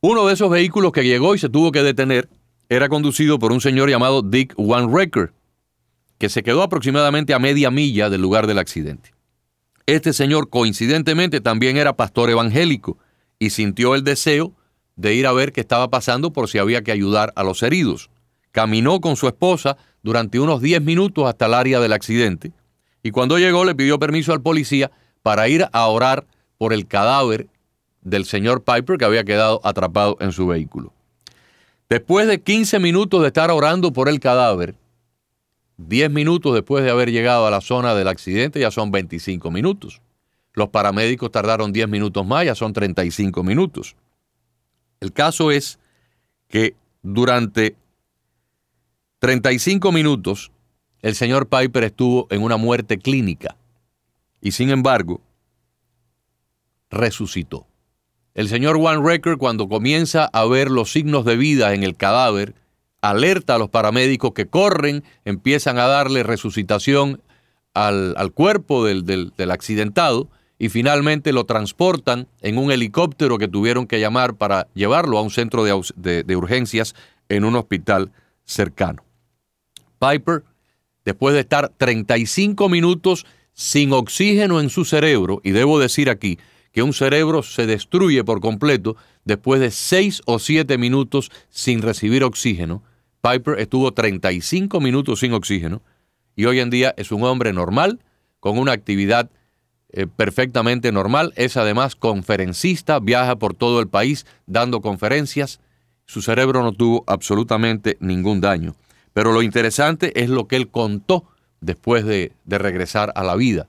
Uno 0.00 0.26
de 0.26 0.34
esos 0.34 0.50
vehículos 0.50 0.92
que 0.92 1.02
llegó 1.04 1.34
y 1.34 1.38
se 1.38 1.48
tuvo 1.48 1.72
que 1.72 1.82
detener 1.82 2.28
era 2.68 2.90
conducido 2.90 3.38
por 3.38 3.52
un 3.52 3.62
señor 3.62 3.88
llamado 3.88 4.20
Dick 4.20 4.54
Van 4.58 4.94
Recker, 4.94 5.32
que 6.18 6.28
se 6.28 6.42
quedó 6.42 6.62
aproximadamente 6.62 7.32
a 7.32 7.38
media 7.38 7.70
milla 7.70 8.10
del 8.10 8.20
lugar 8.20 8.46
del 8.46 8.58
accidente. 8.58 9.14
Este 9.86 10.12
señor 10.12 10.50
coincidentemente 10.50 11.40
también 11.40 11.78
era 11.78 11.96
pastor 11.96 12.28
evangélico 12.28 12.98
y 13.38 13.50
sintió 13.50 13.94
el 13.94 14.04
deseo 14.04 14.52
de 14.96 15.14
ir 15.14 15.26
a 15.26 15.32
ver 15.32 15.52
qué 15.52 15.62
estaba 15.62 15.88
pasando 15.88 16.34
por 16.34 16.48
si 16.48 16.58
había 16.58 16.82
que 16.82 16.92
ayudar 16.92 17.32
a 17.34 17.44
los 17.44 17.62
heridos. 17.62 18.10
Caminó 18.52 19.00
con 19.00 19.16
su 19.16 19.26
esposa 19.26 19.78
durante 20.02 20.38
unos 20.38 20.60
10 20.60 20.82
minutos 20.82 21.26
hasta 21.26 21.46
el 21.46 21.54
área 21.54 21.80
del 21.80 21.94
accidente 21.94 22.52
y 23.08 23.10
cuando 23.10 23.38
llegó 23.38 23.64
le 23.64 23.74
pidió 23.74 23.98
permiso 23.98 24.34
al 24.34 24.42
policía 24.42 24.90
para 25.22 25.48
ir 25.48 25.66
a 25.72 25.86
orar 25.86 26.26
por 26.58 26.74
el 26.74 26.86
cadáver 26.86 27.48
del 28.02 28.26
señor 28.26 28.64
Piper 28.64 28.98
que 28.98 29.06
había 29.06 29.24
quedado 29.24 29.62
atrapado 29.64 30.18
en 30.20 30.30
su 30.30 30.46
vehículo. 30.46 30.92
Después 31.88 32.26
de 32.28 32.42
15 32.42 32.78
minutos 32.80 33.22
de 33.22 33.28
estar 33.28 33.50
orando 33.50 33.94
por 33.94 34.10
el 34.10 34.20
cadáver, 34.20 34.74
10 35.78 36.10
minutos 36.10 36.52
después 36.52 36.84
de 36.84 36.90
haber 36.90 37.10
llegado 37.10 37.46
a 37.46 37.50
la 37.50 37.62
zona 37.62 37.94
del 37.94 38.08
accidente 38.08 38.60
ya 38.60 38.70
son 38.70 38.90
25 38.90 39.50
minutos. 39.50 40.02
Los 40.52 40.68
paramédicos 40.68 41.30
tardaron 41.30 41.72
10 41.72 41.88
minutos 41.88 42.26
más, 42.26 42.44
ya 42.44 42.54
son 42.54 42.74
35 42.74 43.42
minutos. 43.42 43.96
El 45.00 45.14
caso 45.14 45.50
es 45.50 45.78
que 46.46 46.74
durante 47.02 47.74
35 49.20 49.92
minutos 49.92 50.52
el 51.02 51.14
señor 51.14 51.48
Piper 51.48 51.84
estuvo 51.84 52.26
en 52.30 52.42
una 52.42 52.56
muerte 52.56 52.98
clínica 52.98 53.56
y 54.40 54.52
sin 54.52 54.70
embargo 54.70 55.20
resucitó. 56.90 57.66
El 58.34 58.48
señor 58.48 58.76
One 58.76 59.02
Record 59.02 59.38
cuando 59.38 59.68
comienza 59.68 60.24
a 60.32 60.44
ver 60.46 60.70
los 60.70 60.92
signos 60.92 61.24
de 61.24 61.36
vida 61.36 61.74
en 61.74 61.82
el 61.82 61.96
cadáver, 61.96 62.54
alerta 63.00 63.56
a 63.56 63.58
los 63.58 63.68
paramédicos 63.68 64.32
que 64.32 64.46
corren, 64.46 65.04
empiezan 65.24 65.78
a 65.78 65.86
darle 65.86 66.22
resucitación 66.22 67.20
al, 67.74 68.32
cuerpo 68.32 68.84
del, 68.84 69.04
del 69.04 69.50
accidentado 69.50 70.28
y 70.58 70.68
finalmente 70.68 71.32
lo 71.32 71.44
transportan 71.44 72.26
en 72.40 72.58
un 72.58 72.72
helicóptero 72.72 73.38
que 73.38 73.48
tuvieron 73.48 73.86
que 73.86 74.00
llamar 74.00 74.34
para 74.34 74.66
llevarlo 74.74 75.18
a 75.18 75.22
un 75.22 75.30
centro 75.30 75.64
de, 75.64 76.36
urgencias 76.36 76.94
en 77.28 77.44
un 77.44 77.54
hospital 77.54 78.10
cercano. 78.44 79.04
Piper, 80.00 80.42
después 81.08 81.32
de 81.32 81.40
estar 81.40 81.70
35 81.70 82.68
minutos 82.68 83.24
sin 83.54 83.94
oxígeno 83.94 84.60
en 84.60 84.68
su 84.68 84.84
cerebro, 84.84 85.40
y 85.42 85.52
debo 85.52 85.78
decir 85.78 86.10
aquí 86.10 86.38
que 86.70 86.82
un 86.82 86.92
cerebro 86.92 87.42
se 87.42 87.66
destruye 87.66 88.24
por 88.24 88.40
completo 88.40 88.94
después 89.24 89.58
de 89.58 89.70
6 89.70 90.20
o 90.26 90.38
7 90.38 90.76
minutos 90.76 91.30
sin 91.48 91.80
recibir 91.80 92.24
oxígeno, 92.24 92.82
Piper 93.22 93.58
estuvo 93.58 93.90
35 93.92 94.80
minutos 94.80 95.20
sin 95.20 95.32
oxígeno 95.32 95.80
y 96.36 96.44
hoy 96.44 96.60
en 96.60 96.68
día 96.68 96.92
es 96.98 97.10
un 97.10 97.24
hombre 97.24 97.54
normal 97.54 98.00
con 98.38 98.58
una 98.58 98.72
actividad 98.72 99.30
eh, 99.88 100.06
perfectamente 100.06 100.92
normal. 100.92 101.32
Es 101.36 101.56
además 101.56 101.96
conferencista, 101.96 103.00
viaja 103.00 103.36
por 103.36 103.54
todo 103.54 103.80
el 103.80 103.88
país 103.88 104.26
dando 104.46 104.82
conferencias. 104.82 105.58
Su 106.04 106.20
cerebro 106.20 106.62
no 106.62 106.72
tuvo 106.72 107.02
absolutamente 107.06 107.96
ningún 107.98 108.42
daño. 108.42 108.76
Pero 109.18 109.32
lo 109.32 109.42
interesante 109.42 110.12
es 110.22 110.30
lo 110.30 110.46
que 110.46 110.54
él 110.54 110.68
contó 110.68 111.24
después 111.60 112.04
de, 112.04 112.30
regresar 112.46 113.12
a 113.16 113.24
la 113.24 113.34
vida. 113.34 113.66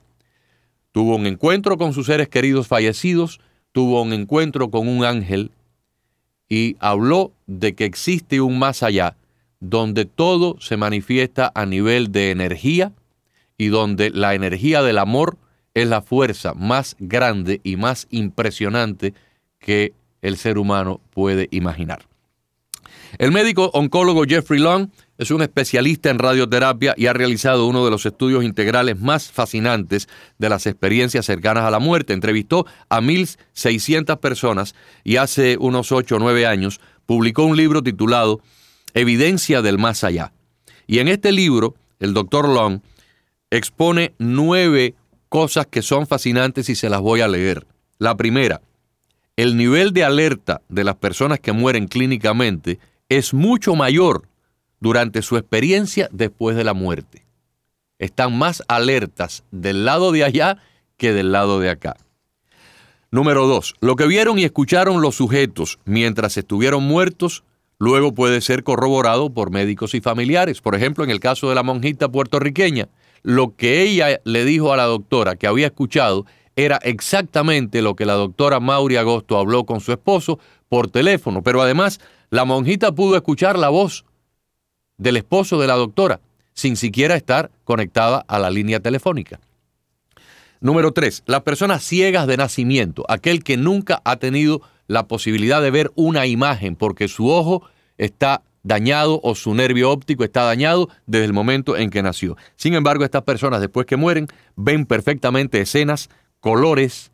Tuvo 0.91 1.15
un 1.15 1.25
encuentro 1.25 1.79
con 1.79 1.91
sus 1.91 2.05
seres 2.05 2.29
queridos 2.29 2.67
fallecidos, 2.67 3.39
tuvo 3.71 4.03
un 4.03 4.13
encuentro 4.13 4.69
con 4.69 4.87
un 4.87 5.03
ángel 5.03 5.49
y 6.47 6.75
habló 6.79 7.31
de 7.47 7.73
que 7.73 7.85
existe 7.85 8.41
un 8.41 8.59
más 8.59 8.83
allá, 8.83 9.15
donde 9.59 10.05
todo 10.05 10.55
se 10.61 10.77
manifiesta 10.77 11.51
a 11.55 11.65
nivel 11.65 12.11
de 12.11 12.29
energía 12.29 12.93
y 13.57 13.69
donde 13.69 14.11
la 14.11 14.35
energía 14.35 14.83
del 14.83 14.99
amor 14.99 15.39
es 15.73 15.87
la 15.87 16.03
fuerza 16.03 16.53
más 16.53 16.95
grande 16.99 17.59
y 17.63 17.75
más 17.75 18.05
impresionante 18.11 19.15
que 19.57 19.93
el 20.21 20.37
ser 20.37 20.59
humano 20.59 21.01
puede 21.09 21.47
imaginar. 21.49 22.05
El 23.17 23.31
médico 23.31 23.71
oncólogo 23.73 24.23
Jeffrey 24.23 24.59
Long 24.59 24.89
es 25.17 25.31
un 25.31 25.41
especialista 25.41 26.09
en 26.09 26.19
radioterapia 26.19 26.93
y 26.95 27.07
ha 27.07 27.13
realizado 27.13 27.67
uno 27.67 27.83
de 27.83 27.91
los 27.91 28.05
estudios 28.05 28.43
integrales 28.43 28.99
más 28.99 29.31
fascinantes 29.31 30.07
de 30.37 30.49
las 30.49 30.65
experiencias 30.65 31.25
cercanas 31.25 31.63
a 31.63 31.71
la 31.71 31.79
muerte. 31.79 32.13
Entrevistó 32.13 32.65
a 32.87 33.01
1.600 33.01 34.19
personas 34.19 34.75
y 35.03 35.17
hace 35.17 35.57
unos 35.59 35.91
8 35.91 36.15
o 36.15 36.19
9 36.19 36.45
años 36.45 36.79
publicó 37.05 37.43
un 37.43 37.57
libro 37.57 37.81
titulado 37.81 38.41
Evidencia 38.93 39.61
del 39.61 39.77
Más 39.77 40.03
Allá. 40.03 40.31
Y 40.87 40.99
en 40.99 41.07
este 41.07 41.31
libro, 41.31 41.75
el 41.99 42.13
doctor 42.13 42.47
Long 42.47 42.81
expone 43.51 44.13
nueve 44.19 44.95
cosas 45.27 45.67
que 45.67 45.81
son 45.81 46.07
fascinantes 46.07 46.69
y 46.69 46.75
se 46.75 46.89
las 46.89 47.01
voy 47.01 47.21
a 47.21 47.27
leer. 47.27 47.65
La 47.97 48.15
primera, 48.15 48.61
el 49.35 49.57
nivel 49.57 49.93
de 49.93 50.03
alerta 50.03 50.61
de 50.69 50.83
las 50.83 50.95
personas 50.95 51.39
que 51.39 51.51
mueren 51.51 51.87
clínicamente 51.87 52.79
es 53.09 53.33
mucho 53.33 53.75
mayor 53.75 54.27
durante 54.79 55.21
su 55.21 55.35
experiencia 55.37 56.07
después 56.11 56.55
de 56.55 56.63
la 56.63 56.73
muerte. 56.73 57.25
Están 57.97 58.37
más 58.37 58.63
alertas 58.67 59.43
del 59.51 59.83
lado 59.83 60.11
de 60.11 60.23
allá 60.23 60.57
que 60.95 61.11
del 61.11 61.31
lado 61.31 61.59
de 61.59 61.69
acá. 61.69 61.97
Número 63.11 63.47
dos, 63.47 63.73
lo 63.81 63.95
que 63.95 64.05
vieron 64.05 64.37
y 64.37 64.45
escucharon 64.45 65.01
los 65.01 65.15
sujetos 65.15 65.79
mientras 65.85 66.37
estuvieron 66.37 66.83
muertos 66.83 67.43
luego 67.79 68.13
puede 68.13 68.41
ser 68.41 68.63
corroborado 68.63 69.33
por 69.33 69.51
médicos 69.51 69.95
y 69.95 70.01
familiares. 70.01 70.61
Por 70.61 70.75
ejemplo, 70.75 71.03
en 71.03 71.09
el 71.09 71.19
caso 71.19 71.49
de 71.49 71.55
la 71.55 71.63
monjita 71.63 72.09
puertorriqueña, 72.09 72.89
lo 73.23 73.55
que 73.55 73.81
ella 73.81 74.19
le 74.23 74.45
dijo 74.45 74.71
a 74.71 74.77
la 74.77 74.83
doctora 74.83 75.37
que 75.37 75.47
había 75.47 75.67
escuchado 75.67 76.25
era 76.55 76.77
exactamente 76.83 77.81
lo 77.81 77.95
que 77.95 78.05
la 78.05 78.13
doctora 78.13 78.59
Mauri 78.59 78.97
Agosto 78.97 79.37
habló 79.37 79.65
con 79.65 79.79
su 79.79 79.93
esposo 79.93 80.39
por 80.67 80.89
teléfono, 80.89 81.41
pero 81.41 81.61
además 81.61 81.99
la 82.29 82.45
monjita 82.45 82.93
pudo 82.93 83.15
escuchar 83.15 83.57
la 83.57 83.69
voz 83.69 84.05
del 84.97 85.17
esposo 85.17 85.59
de 85.59 85.67
la 85.67 85.75
doctora 85.75 86.19
sin 86.53 86.75
siquiera 86.75 87.15
estar 87.15 87.51
conectada 87.63 88.25
a 88.27 88.39
la 88.39 88.49
línea 88.49 88.79
telefónica. 88.79 89.39
Número 90.61 90.91
3. 90.91 91.23
Las 91.25 91.43
personas 91.43 91.83
ciegas 91.83 92.27
de 92.27 92.35
nacimiento, 92.35 93.05
aquel 93.07 93.43
que 93.43 93.55
nunca 93.55 94.01
ha 94.03 94.17
tenido 94.17 94.61
la 94.87 95.07
posibilidad 95.07 95.61
de 95.61 95.71
ver 95.71 95.91
una 95.95 96.25
imagen 96.25 96.75
porque 96.75 97.07
su 97.07 97.29
ojo 97.29 97.63
está 97.97 98.43
dañado 98.63 99.21
o 99.23 99.35
su 99.35 99.53
nervio 99.53 99.89
óptico 99.89 100.25
está 100.25 100.43
dañado 100.43 100.89
desde 101.05 101.25
el 101.25 101.33
momento 101.33 101.77
en 101.77 101.89
que 101.89 102.03
nació. 102.03 102.35
Sin 102.57 102.73
embargo, 102.73 103.05
estas 103.05 103.23
personas 103.23 103.61
después 103.61 103.85
que 103.85 103.95
mueren 103.95 104.27
ven 104.57 104.85
perfectamente 104.85 105.61
escenas, 105.61 106.09
colores, 106.41 107.11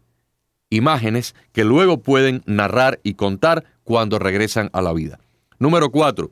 imágenes 0.71 1.35
que 1.51 1.63
luego 1.63 2.01
pueden 2.01 2.41
narrar 2.47 2.99
y 3.03 3.13
contar 3.13 3.63
cuando 3.85 4.19
regresan 4.19 4.69
a 4.73 4.81
la 4.81 4.91
vida. 4.91 5.19
Número 5.57 5.89
cuatro, 5.89 6.31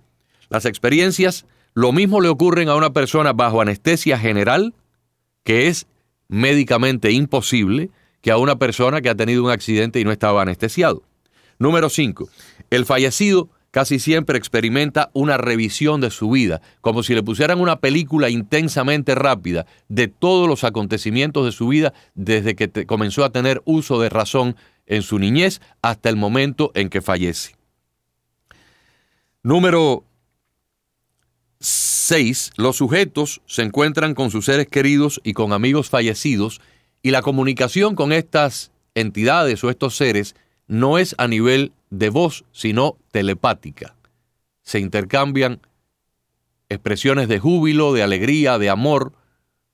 las 0.49 0.65
experiencias, 0.65 1.45
lo 1.73 1.93
mismo 1.93 2.19
le 2.19 2.27
ocurren 2.27 2.67
a 2.67 2.75
una 2.75 2.91
persona 2.91 3.31
bajo 3.31 3.61
anestesia 3.61 4.19
general, 4.19 4.73
que 5.45 5.67
es 5.67 5.87
médicamente 6.27 7.11
imposible, 7.11 7.89
que 8.21 8.31
a 8.31 8.37
una 8.37 8.57
persona 8.57 9.01
que 9.01 9.09
ha 9.09 9.15
tenido 9.15 9.43
un 9.43 9.51
accidente 9.51 9.99
y 9.99 10.03
no 10.03 10.11
estaba 10.11 10.41
anestesiado. 10.41 11.03
Número 11.59 11.89
cinco, 11.89 12.27
el 12.69 12.85
fallecido 12.85 13.49
casi 13.73 13.97
siempre 13.97 14.37
experimenta 14.37 15.09
una 15.13 15.37
revisión 15.37 15.99
de 15.99 16.11
su 16.11 16.29
vida, 16.29 16.61
como 16.81 17.01
si 17.01 17.15
le 17.15 17.23
pusieran 17.23 17.59
una 17.59 17.79
película 17.79 18.29
intensamente 18.29 19.15
rápida 19.15 19.65
de 19.89 20.07
todos 20.07 20.47
los 20.47 20.63
acontecimientos 20.63 21.43
de 21.45 21.51
su 21.51 21.69
vida 21.69 21.91
desde 22.13 22.55
que 22.55 22.85
comenzó 22.85 23.25
a 23.25 23.31
tener 23.31 23.63
uso 23.65 23.99
de 23.99 24.09
razón 24.09 24.55
en 24.85 25.01
su 25.01 25.19
niñez 25.19 25.61
hasta 25.81 26.09
el 26.09 26.15
momento 26.15 26.71
en 26.75 26.89
que 26.89 27.01
fallece. 27.01 27.55
Número 29.41 30.03
6, 31.59 32.51
los 32.57 32.77
sujetos 32.77 33.41
se 33.45 33.61
encuentran 33.61 34.15
con 34.15 34.31
sus 34.31 34.45
seres 34.45 34.67
queridos 34.67 35.21
y 35.23 35.33
con 35.33 35.53
amigos 35.53 35.89
fallecidos 35.89 36.61
y 37.01 37.11
la 37.11 37.21
comunicación 37.21 37.95
con 37.95 38.11
estas 38.11 38.71
entidades 38.95 39.63
o 39.63 39.69
estos 39.69 39.95
seres 39.95 40.35
no 40.67 40.97
es 40.97 41.15
a 41.17 41.27
nivel 41.27 41.73
de 41.89 42.09
voz, 42.09 42.45
sino 42.51 42.97
telepática. 43.11 43.95
Se 44.61 44.79
intercambian 44.79 45.59
expresiones 46.69 47.27
de 47.27 47.39
júbilo, 47.39 47.93
de 47.93 48.03
alegría, 48.03 48.57
de 48.57 48.69
amor, 48.69 49.13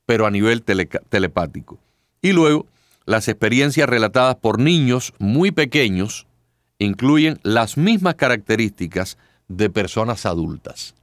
pero 0.05 0.25
a 0.25 0.31
nivel 0.31 0.63
telepático. 0.63 1.79
Y 2.21 2.33
luego, 2.33 2.65
las 3.09 3.27
experiencias 3.27 3.89
relatadas 3.89 4.35
por 4.35 4.59
niños 4.59 5.15
muy 5.17 5.49
pequeños 5.49 6.27
incluyen 6.77 7.39
las 7.41 7.75
mismas 7.75 8.13
características 8.13 9.17
de 9.47 9.71
personas 9.71 10.27
adultas. 10.27 10.93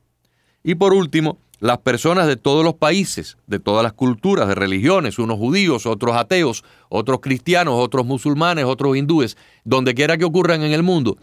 Y 0.62 0.76
por 0.76 0.92
último, 0.92 1.36
las 1.58 1.78
personas 1.78 2.28
de 2.28 2.36
todos 2.36 2.64
los 2.64 2.74
países, 2.74 3.38
de 3.48 3.58
todas 3.58 3.82
las 3.82 3.92
culturas, 3.92 4.46
de 4.46 4.54
religiones, 4.54 5.18
unos 5.18 5.36
judíos, 5.36 5.84
otros 5.84 6.14
ateos, 6.14 6.62
otros 6.90 7.18
cristianos, 7.20 7.74
otros 7.76 8.06
musulmanes, 8.06 8.66
otros 8.66 8.96
hindúes, 8.96 9.36
donde 9.64 9.96
quiera 9.96 10.16
que 10.16 10.24
ocurran 10.24 10.62
en 10.62 10.70
el 10.70 10.84
mundo, 10.84 11.16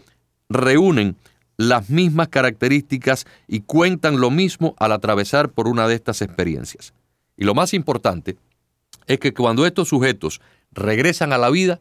reúnen 0.50 1.16
las 1.56 1.88
mismas 1.88 2.28
características 2.28 3.24
y 3.48 3.60
cuentan 3.60 4.20
lo 4.20 4.30
mismo 4.30 4.74
al 4.78 4.92
atravesar 4.92 5.48
por 5.48 5.66
una 5.66 5.88
de 5.88 5.94
estas 5.94 6.20
experiencias. 6.20 6.92
Y 7.38 7.44
lo 7.44 7.54
más 7.54 7.72
importante 7.72 8.36
es 9.06 9.18
que 9.18 9.34
cuando 9.34 9.66
estos 9.66 9.88
sujetos 9.88 10.40
regresan 10.74 11.32
a 11.32 11.38
la 11.38 11.50
vida, 11.50 11.80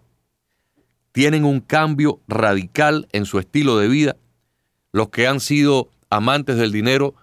tienen 1.11 1.45
un 1.45 1.59
cambio 1.59 2.19
radical 2.27 3.07
en 3.11 3.25
su 3.25 3.39
estilo 3.39 3.77
de 3.77 3.87
vida. 3.87 4.15
Los 4.91 5.09
que 5.09 5.27
han 5.27 5.39
sido 5.39 5.89
amantes 6.09 6.57
del 6.57 6.71
dinero 6.71 7.15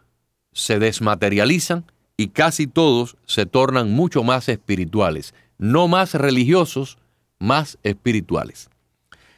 se 0.52 0.78
desmaterializan 0.78 1.84
y 2.16 2.28
casi 2.28 2.66
todos 2.66 3.16
se 3.26 3.46
tornan 3.46 3.90
mucho 3.92 4.22
más 4.22 4.48
espirituales, 4.48 5.34
no 5.58 5.88
más 5.88 6.14
religiosos, 6.14 6.98
más 7.38 7.78
espirituales. 7.82 8.68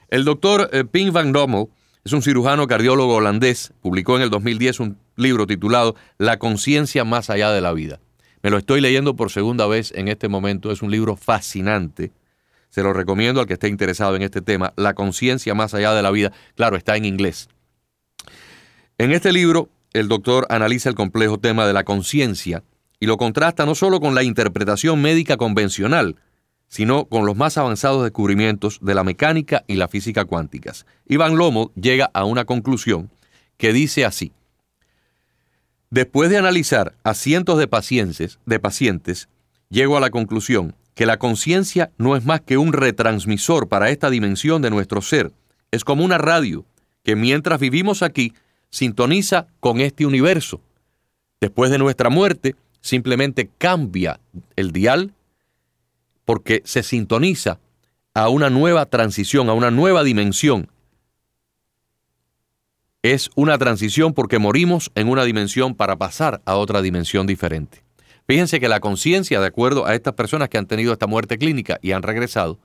El 0.09 0.25
doctor 0.25 0.69
eh, 0.73 0.85
Ping 0.85 1.13
Van 1.13 1.33
Dommel 1.33 1.69
es 2.05 2.13
un 2.13 2.23
cirujano 2.23 2.67
cardiólogo 2.67 3.15
holandés, 3.15 3.73
publicó 3.81 4.17
en 4.17 4.23
el 4.23 4.31
2010 4.31 4.81
un 4.81 4.99
libro 5.17 5.47
titulado 5.47 5.95
La 6.19 6.39
conciencia 6.39 7.05
más 7.05 7.31
allá 7.31 7.53
de 7.53 7.61
la 7.61 7.73
vida. 7.73 8.01
Me 8.43 8.51
lo 8.51 8.59
estoy 8.59 8.81
leyendo 8.81 9.15
por 9.15 9.31
segunda 9.31 9.67
vez 9.67 9.93
en 9.95 10.09
este 10.09 10.29
momento, 10.29 10.73
es 10.73 10.83
un 10.83 10.91
libro 10.91 11.17
fascinante 11.17 12.11
se 12.73 12.83
lo 12.83 12.95
recomiendo 12.95 13.39
al 13.41 13.47
que 13.47 13.53
esté 13.53 13.69
interesado 13.69 14.17
en 14.17 14.23
este 14.23 14.41
tema, 14.41 14.73
La 14.77 14.95
conciencia 14.95 15.55
más 15.55 15.75
allá 15.75 15.93
de 15.93 16.01
la 16.01 16.11
vida. 16.11 16.33
Claro, 16.57 16.79
está 16.79 16.97
en 16.97 17.05
inglés. 17.05 17.51
En 18.97 19.13
este 19.13 19.31
libro, 19.31 19.69
el 19.93 20.09
doctor 20.09 20.47
analiza 20.49 20.89
el 20.89 20.95
complejo 20.95 21.39
tema 21.39 21.67
de 21.67 21.75
la 21.75 21.85
conciencia 21.85 22.65
y 22.99 23.05
lo 23.05 23.19
contrasta 23.19 23.67
no 23.67 23.75
solo 23.75 24.01
con 24.01 24.15
la 24.15 24.23
interpretación 24.23 25.03
médica 25.03 25.37
convencional, 25.37 26.17
sino 26.67 27.05
con 27.05 27.27
los 27.27 27.37
más 27.37 27.59
avanzados 27.59 28.05
descubrimientos 28.05 28.79
de 28.81 28.95
la 28.95 29.05
mecánica 29.05 29.65
y 29.67 29.75
la 29.75 29.89
física 29.89 30.25
cuánticas. 30.25 30.87
Iván 31.07 31.37
Lomo 31.37 31.73
llega 31.75 32.11
a 32.15 32.25
una 32.25 32.47
conclusión 32.47 33.11
que 33.59 33.75
dice 33.75 34.07
así. 34.07 34.33
Después 35.91 36.31
de 36.31 36.39
analizar 36.39 36.95
a 37.05 37.13
cientos 37.13 37.59
de 37.59 37.69
pacientes, 37.69 38.39
de 38.47 38.59
pacientes, 38.59 39.29
llego 39.69 39.99
a 39.99 40.01
la 40.01 40.09
conclusión 40.09 40.75
que 40.95 41.07
la 41.07 41.19
conciencia 41.19 41.91
no 41.99 42.17
es 42.17 42.25
más 42.25 42.41
que 42.41 42.59
un 42.59 42.73
retransmisor 42.73 43.69
para 43.69 43.91
esta 43.91 44.11
dimensión 44.11 44.63
de 44.63 44.71
nuestro 44.71 45.01
ser. 45.03 45.33
Es 45.71 45.85
como 45.85 46.05
una 46.05 46.19
radio 46.19 46.65
que 47.03 47.17
mientras 47.17 47.59
vivimos 47.59 48.03
aquí 48.03 48.35
sintoniza 48.71 49.47
con 49.61 49.81
este 49.81 50.07
universo. 50.07 50.61
Después 51.41 51.71
de 51.71 51.79
nuestra 51.79 52.11
muerte, 52.11 52.57
simplemente 52.81 53.51
cambia 53.59 54.21
el 54.57 54.73
dial 54.73 55.13
porque 56.25 56.63
se 56.65 56.83
sintoniza 56.83 57.59
a 58.15 58.29
una 58.29 58.51
nueva 58.51 58.87
transición, 58.87 59.49
a 59.49 59.55
una 59.55 59.71
nueva 59.71 60.05
dimensión. 60.05 60.69
Es 63.03 63.31
una 63.35 63.59
transición 63.59 64.15
porque 64.15 64.39
morimos 64.39 64.91
en 64.95 65.09
una 65.09 65.25
dimensión 65.25 65.75
para 65.75 65.97
pasar 65.97 66.41
a 66.45 66.57
otra 66.57 66.83
dimensión 66.83 67.27
diferente. 67.27 67.83
Fíjense 68.33 68.61
que 68.61 68.69
la 68.71 68.81
conciencia, 68.81 69.41
de 69.41 69.47
acuerdo 69.47 69.85
a 69.85 69.95
estas 69.95 70.15
personas 70.15 70.49
que 70.49 70.57
han 70.57 70.65
tenido 70.65 70.95
esta 70.95 71.07
muerte 71.07 71.37
clínica 71.37 71.79
y 71.83 71.93
han 71.93 72.03
regresado, 72.03 72.59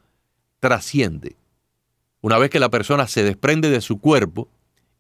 trasciende. 0.62 1.36
Una 2.22 2.38
vez 2.38 2.50
que 2.50 2.62
la 2.62 2.70
persona 2.70 3.06
se 3.06 3.22
desprende 3.22 3.70
de 3.70 3.82
su 3.82 4.00
cuerpo 4.00 4.48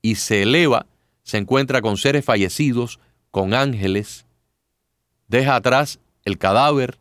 y 0.01 0.15
se 0.15 0.41
eleva, 0.41 0.85
se 1.23 1.37
encuentra 1.37 1.81
con 1.81 1.95
seres 1.95 2.25
fallecidos, 2.25 2.99
con 3.31 3.53
ángeles, 3.53 4.25
deja 5.29 5.55
atrás 5.55 6.01
el 6.25 6.37
cadáver 6.37 6.99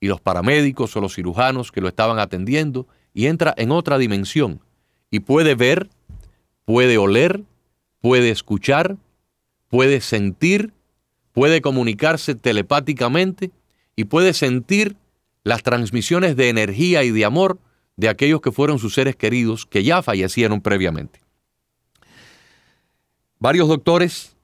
y 0.00 0.08
los 0.08 0.20
paramédicos 0.20 0.96
o 0.96 1.00
los 1.00 1.14
cirujanos 1.14 1.70
que 1.70 1.80
lo 1.80 1.86
estaban 1.86 2.18
atendiendo 2.18 2.88
y 3.12 3.26
entra 3.26 3.54
en 3.56 3.70
otra 3.70 3.96
dimensión 3.96 4.60
y 5.12 5.20
puede 5.20 5.54
ver, 5.54 5.88
puede 6.64 6.98
oler, 6.98 7.44
puede 8.00 8.30
escuchar, 8.30 8.96
puede 9.68 10.00
sentir 10.00 10.72
puede 11.34 11.60
comunicarse 11.60 12.34
telepáticamente 12.34 13.50
y 13.96 14.04
puede 14.04 14.32
sentir 14.32 14.96
las 15.42 15.62
transmisiones 15.62 16.36
de 16.36 16.48
energía 16.48 17.04
y 17.04 17.10
de 17.10 17.26
amor 17.26 17.58
de 17.96 18.08
aquellos 18.08 18.40
que 18.40 18.52
fueron 18.52 18.78
sus 18.78 18.94
seres 18.94 19.16
queridos 19.16 19.66
que 19.66 19.84
ya 19.84 20.02
fallecieron 20.02 20.62
previamente. 20.62 21.20
Varios 23.38 23.68
doctores 23.68 24.36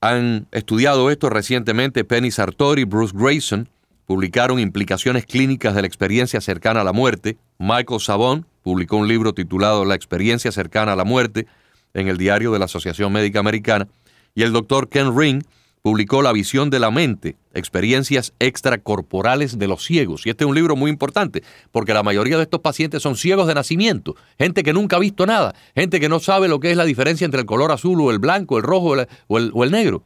han 0.00 0.46
estudiado 0.52 1.10
esto 1.10 1.30
recientemente. 1.30 2.04
Penny 2.04 2.30
Sartori 2.30 2.82
y 2.82 2.84
Bruce 2.84 3.14
Grayson 3.16 3.68
publicaron 4.06 4.60
implicaciones 4.60 5.24
clínicas 5.24 5.74
de 5.74 5.80
la 5.80 5.86
experiencia 5.86 6.40
cercana 6.40 6.82
a 6.82 6.84
la 6.84 6.92
muerte. 6.92 7.38
Michael 7.58 8.00
Sabon 8.00 8.46
publicó 8.62 8.98
un 8.98 9.08
libro 9.08 9.32
titulado 9.32 9.84
La 9.84 9.94
experiencia 9.94 10.52
cercana 10.52 10.92
a 10.92 10.96
la 10.96 11.04
muerte 11.04 11.46
en 11.94 12.08
el 12.08 12.18
diario 12.18 12.52
de 12.52 12.58
la 12.58 12.66
Asociación 12.66 13.12
Médica 13.12 13.40
Americana. 13.40 13.88
Y 14.34 14.42
el 14.42 14.52
doctor 14.52 14.88
Ken 14.88 15.16
Ring 15.16 15.42
publicó 15.84 16.22
La 16.22 16.32
visión 16.32 16.70
de 16.70 16.80
la 16.80 16.90
mente, 16.90 17.36
experiencias 17.52 18.32
extracorporales 18.38 19.58
de 19.58 19.68
los 19.68 19.84
ciegos. 19.84 20.24
Y 20.24 20.30
este 20.30 20.44
es 20.44 20.48
un 20.48 20.54
libro 20.54 20.76
muy 20.76 20.90
importante, 20.90 21.42
porque 21.72 21.92
la 21.92 22.02
mayoría 22.02 22.38
de 22.38 22.44
estos 22.44 22.60
pacientes 22.60 23.02
son 23.02 23.16
ciegos 23.16 23.46
de 23.46 23.54
nacimiento, 23.54 24.16
gente 24.38 24.62
que 24.62 24.72
nunca 24.72 24.96
ha 24.96 24.98
visto 24.98 25.26
nada, 25.26 25.54
gente 25.74 26.00
que 26.00 26.08
no 26.08 26.20
sabe 26.20 26.48
lo 26.48 26.58
que 26.58 26.70
es 26.70 26.78
la 26.78 26.86
diferencia 26.86 27.26
entre 27.26 27.40
el 27.40 27.46
color 27.46 27.70
azul 27.70 28.00
o 28.00 28.10
el 28.10 28.18
blanco, 28.18 28.56
el 28.56 28.62
rojo 28.62 28.94
o 29.26 29.38
el, 29.38 29.50
o 29.52 29.62
el 29.62 29.70
negro. 29.70 30.04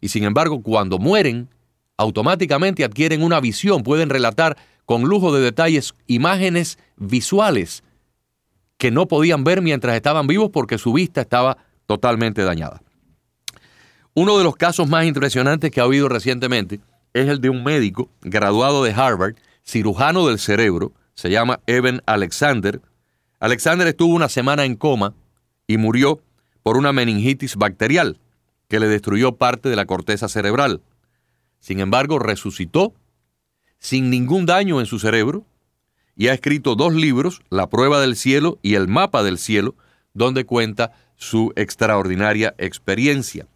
Y 0.00 0.08
sin 0.08 0.24
embargo, 0.24 0.62
cuando 0.62 0.98
mueren, 0.98 1.50
automáticamente 1.98 2.82
adquieren 2.82 3.22
una 3.22 3.40
visión, 3.40 3.82
pueden 3.82 4.08
relatar 4.08 4.56
con 4.86 5.02
lujo 5.02 5.34
de 5.34 5.42
detalles 5.42 5.92
imágenes 6.06 6.78
visuales 6.96 7.84
que 8.78 8.90
no 8.90 9.06
podían 9.06 9.44
ver 9.44 9.60
mientras 9.60 9.96
estaban 9.96 10.26
vivos 10.26 10.48
porque 10.50 10.78
su 10.78 10.94
vista 10.94 11.20
estaba 11.20 11.58
totalmente 11.84 12.42
dañada. 12.42 12.80
Uno 14.14 14.38
de 14.38 14.44
los 14.44 14.56
casos 14.56 14.88
más 14.88 15.04
impresionantes 15.04 15.70
que 15.70 15.80
ha 15.80 15.84
habido 15.84 16.08
recientemente 16.08 16.80
es 17.14 17.28
el 17.28 17.40
de 17.40 17.48
un 17.48 17.62
médico 17.62 18.08
graduado 18.22 18.82
de 18.82 18.92
Harvard, 18.92 19.36
cirujano 19.64 20.26
del 20.26 20.38
cerebro, 20.38 20.92
se 21.14 21.30
llama 21.30 21.60
Evan 21.66 22.02
Alexander. 22.06 22.80
Alexander 23.38 23.86
estuvo 23.86 24.14
una 24.14 24.28
semana 24.28 24.64
en 24.64 24.74
coma 24.74 25.14
y 25.66 25.76
murió 25.76 26.20
por 26.64 26.76
una 26.76 26.92
meningitis 26.92 27.56
bacterial 27.56 28.18
que 28.68 28.80
le 28.80 28.88
destruyó 28.88 29.36
parte 29.36 29.68
de 29.68 29.76
la 29.76 29.86
corteza 29.86 30.28
cerebral. 30.28 30.80
Sin 31.60 31.78
embargo, 31.78 32.18
resucitó 32.18 32.94
sin 33.78 34.10
ningún 34.10 34.44
daño 34.44 34.80
en 34.80 34.86
su 34.86 34.98
cerebro 34.98 35.44
y 36.16 36.28
ha 36.28 36.34
escrito 36.34 36.74
dos 36.74 36.94
libros, 36.94 37.42
La 37.48 37.68
prueba 37.68 38.00
del 38.00 38.16
cielo 38.16 38.58
y 38.60 38.74
El 38.74 38.88
mapa 38.88 39.22
del 39.22 39.38
cielo, 39.38 39.76
donde 40.14 40.44
cuenta 40.44 40.92
su 41.16 41.52
extraordinaria 41.54 42.54
experiencia. 42.58 43.46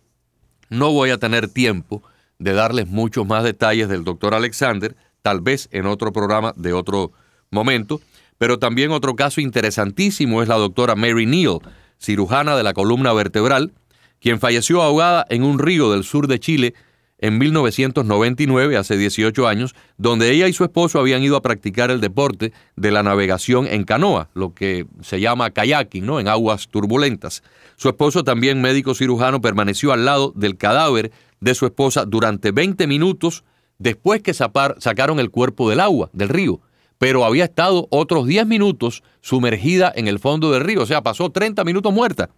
No 0.74 0.90
voy 0.90 1.10
a 1.10 1.18
tener 1.18 1.46
tiempo 1.46 2.02
de 2.40 2.52
darles 2.52 2.88
muchos 2.88 3.24
más 3.24 3.44
detalles 3.44 3.88
del 3.88 4.02
doctor 4.02 4.34
Alexander, 4.34 4.96
tal 5.22 5.40
vez 5.40 5.68
en 5.70 5.86
otro 5.86 6.12
programa 6.12 6.52
de 6.56 6.72
otro 6.72 7.12
momento, 7.50 8.00
pero 8.38 8.58
también 8.58 8.90
otro 8.90 9.14
caso 9.14 9.40
interesantísimo 9.40 10.42
es 10.42 10.48
la 10.48 10.56
doctora 10.56 10.96
Mary 10.96 11.26
Neal, 11.26 11.60
cirujana 12.00 12.56
de 12.56 12.64
la 12.64 12.74
columna 12.74 13.12
vertebral, 13.12 13.72
quien 14.20 14.40
falleció 14.40 14.82
ahogada 14.82 15.24
en 15.30 15.44
un 15.44 15.60
río 15.60 15.92
del 15.92 16.02
sur 16.02 16.26
de 16.26 16.40
Chile 16.40 16.74
en 17.18 17.38
1999, 17.38 18.76
hace 18.76 18.96
18 18.96 19.46
años, 19.46 19.74
donde 19.96 20.30
ella 20.30 20.48
y 20.48 20.52
su 20.52 20.64
esposo 20.64 20.98
habían 20.98 21.22
ido 21.22 21.36
a 21.36 21.42
practicar 21.42 21.90
el 21.90 22.00
deporte 22.00 22.52
de 22.76 22.90
la 22.90 23.02
navegación 23.02 23.66
en 23.66 23.84
canoa, 23.84 24.28
lo 24.34 24.52
que 24.52 24.86
se 25.00 25.20
llama 25.20 25.50
kayaking, 25.50 26.04
¿no? 26.04 26.20
en 26.20 26.28
aguas 26.28 26.68
turbulentas. 26.68 27.42
Su 27.76 27.88
esposo, 27.88 28.24
también 28.24 28.60
médico 28.60 28.94
cirujano, 28.94 29.40
permaneció 29.40 29.92
al 29.92 30.04
lado 30.04 30.32
del 30.34 30.56
cadáver 30.56 31.12
de 31.40 31.54
su 31.54 31.66
esposa 31.66 32.04
durante 32.04 32.50
20 32.50 32.86
minutos 32.86 33.44
después 33.78 34.22
que 34.22 34.34
sacaron 34.34 35.20
el 35.20 35.30
cuerpo 35.30 35.68
del 35.70 35.80
agua, 35.80 36.10
del 36.12 36.28
río, 36.28 36.60
pero 36.98 37.24
había 37.24 37.44
estado 37.44 37.86
otros 37.90 38.26
10 38.26 38.46
minutos 38.46 39.02
sumergida 39.20 39.92
en 39.94 40.08
el 40.08 40.18
fondo 40.18 40.52
del 40.52 40.62
río, 40.64 40.82
o 40.82 40.86
sea, 40.86 41.02
pasó 41.02 41.30
30 41.30 41.64
minutos 41.64 41.92
muerta. 41.92 42.30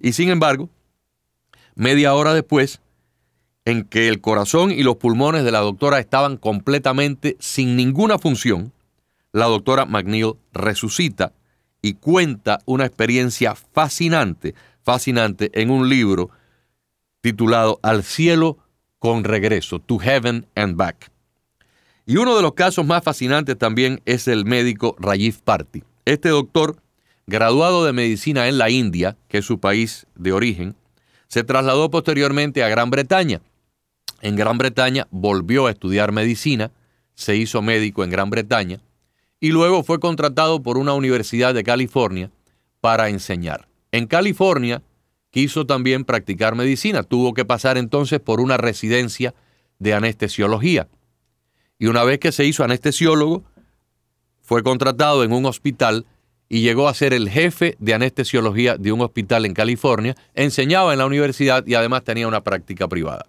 Y 0.00 0.12
sin 0.12 0.28
embargo, 0.28 0.68
media 1.74 2.14
hora 2.14 2.34
después, 2.34 2.80
en 3.64 3.84
que 3.84 4.08
el 4.08 4.20
corazón 4.20 4.70
y 4.70 4.82
los 4.82 4.96
pulmones 4.96 5.44
de 5.44 5.52
la 5.52 5.60
doctora 5.60 5.98
estaban 5.98 6.36
completamente 6.36 7.36
sin 7.40 7.76
ninguna 7.76 8.18
función, 8.18 8.72
la 9.32 9.46
doctora 9.46 9.86
McNeil 9.86 10.34
resucita 10.52 11.32
y 11.80 11.94
cuenta 11.94 12.60
una 12.66 12.86
experiencia 12.86 13.54
fascinante, 13.54 14.54
fascinante 14.82 15.50
en 15.54 15.70
un 15.70 15.88
libro 15.88 16.30
titulado 17.20 17.78
Al 17.82 18.04
cielo 18.04 18.58
con 18.98 19.24
regreso, 19.24 19.80
To 19.80 19.98
Heaven 19.98 20.46
and 20.54 20.76
Back. 20.76 21.10
Y 22.06 22.18
uno 22.18 22.36
de 22.36 22.42
los 22.42 22.52
casos 22.52 22.84
más 22.84 23.02
fascinantes 23.02 23.56
también 23.56 24.00
es 24.04 24.28
el 24.28 24.44
médico 24.44 24.94
Rajiv 24.98 25.40
Party. 25.42 25.82
Este 26.04 26.28
doctor, 26.28 26.76
graduado 27.26 27.84
de 27.84 27.94
medicina 27.94 28.46
en 28.46 28.58
la 28.58 28.68
India, 28.68 29.16
que 29.28 29.38
es 29.38 29.44
su 29.46 29.58
país 29.58 30.06
de 30.14 30.32
origen, 30.32 30.76
se 31.28 31.44
trasladó 31.44 31.90
posteriormente 31.90 32.62
a 32.62 32.68
Gran 32.68 32.90
Bretaña. 32.90 33.40
En 34.24 34.36
Gran 34.36 34.56
Bretaña 34.56 35.06
volvió 35.10 35.66
a 35.66 35.70
estudiar 35.70 36.10
medicina, 36.10 36.72
se 37.14 37.36
hizo 37.36 37.60
médico 37.60 38.04
en 38.04 38.08
Gran 38.08 38.30
Bretaña 38.30 38.80
y 39.38 39.50
luego 39.50 39.84
fue 39.84 40.00
contratado 40.00 40.62
por 40.62 40.78
una 40.78 40.94
universidad 40.94 41.52
de 41.52 41.62
California 41.62 42.30
para 42.80 43.10
enseñar. 43.10 43.68
En 43.92 44.06
California 44.06 44.80
quiso 45.28 45.66
también 45.66 46.06
practicar 46.06 46.54
medicina, 46.54 47.02
tuvo 47.02 47.34
que 47.34 47.44
pasar 47.44 47.76
entonces 47.76 48.18
por 48.18 48.40
una 48.40 48.56
residencia 48.56 49.34
de 49.78 49.92
anestesiología. 49.92 50.88
Y 51.78 51.88
una 51.88 52.02
vez 52.02 52.18
que 52.18 52.32
se 52.32 52.46
hizo 52.46 52.64
anestesiólogo, 52.64 53.44
fue 54.40 54.62
contratado 54.62 55.22
en 55.22 55.34
un 55.34 55.44
hospital 55.44 56.06
y 56.48 56.62
llegó 56.62 56.88
a 56.88 56.94
ser 56.94 57.12
el 57.12 57.28
jefe 57.28 57.76
de 57.78 57.92
anestesiología 57.92 58.78
de 58.78 58.90
un 58.90 59.02
hospital 59.02 59.44
en 59.44 59.52
California, 59.52 60.16
enseñaba 60.32 60.94
en 60.94 61.00
la 61.00 61.06
universidad 61.06 61.66
y 61.66 61.74
además 61.74 62.04
tenía 62.04 62.26
una 62.26 62.42
práctica 62.42 62.88
privada. 62.88 63.26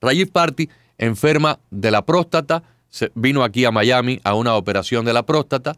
Rajiv 0.00 0.30
Party, 0.30 0.68
enferma 0.98 1.58
de 1.70 1.90
la 1.90 2.04
próstata, 2.04 2.62
vino 3.14 3.44
aquí 3.44 3.64
a 3.64 3.70
Miami 3.70 4.20
a 4.24 4.34
una 4.34 4.54
operación 4.54 5.04
de 5.04 5.12
la 5.12 5.24
próstata. 5.24 5.76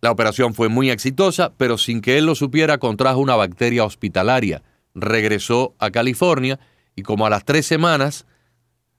La 0.00 0.10
operación 0.10 0.54
fue 0.54 0.68
muy 0.68 0.90
exitosa, 0.90 1.52
pero 1.56 1.78
sin 1.78 2.00
que 2.00 2.18
él 2.18 2.26
lo 2.26 2.34
supiera 2.34 2.78
contrajo 2.78 3.20
una 3.20 3.36
bacteria 3.36 3.84
hospitalaria. 3.84 4.62
Regresó 4.94 5.74
a 5.78 5.90
California 5.90 6.60
y 6.94 7.02
como 7.02 7.26
a 7.26 7.30
las 7.30 7.44
tres 7.44 7.66
semanas 7.66 8.26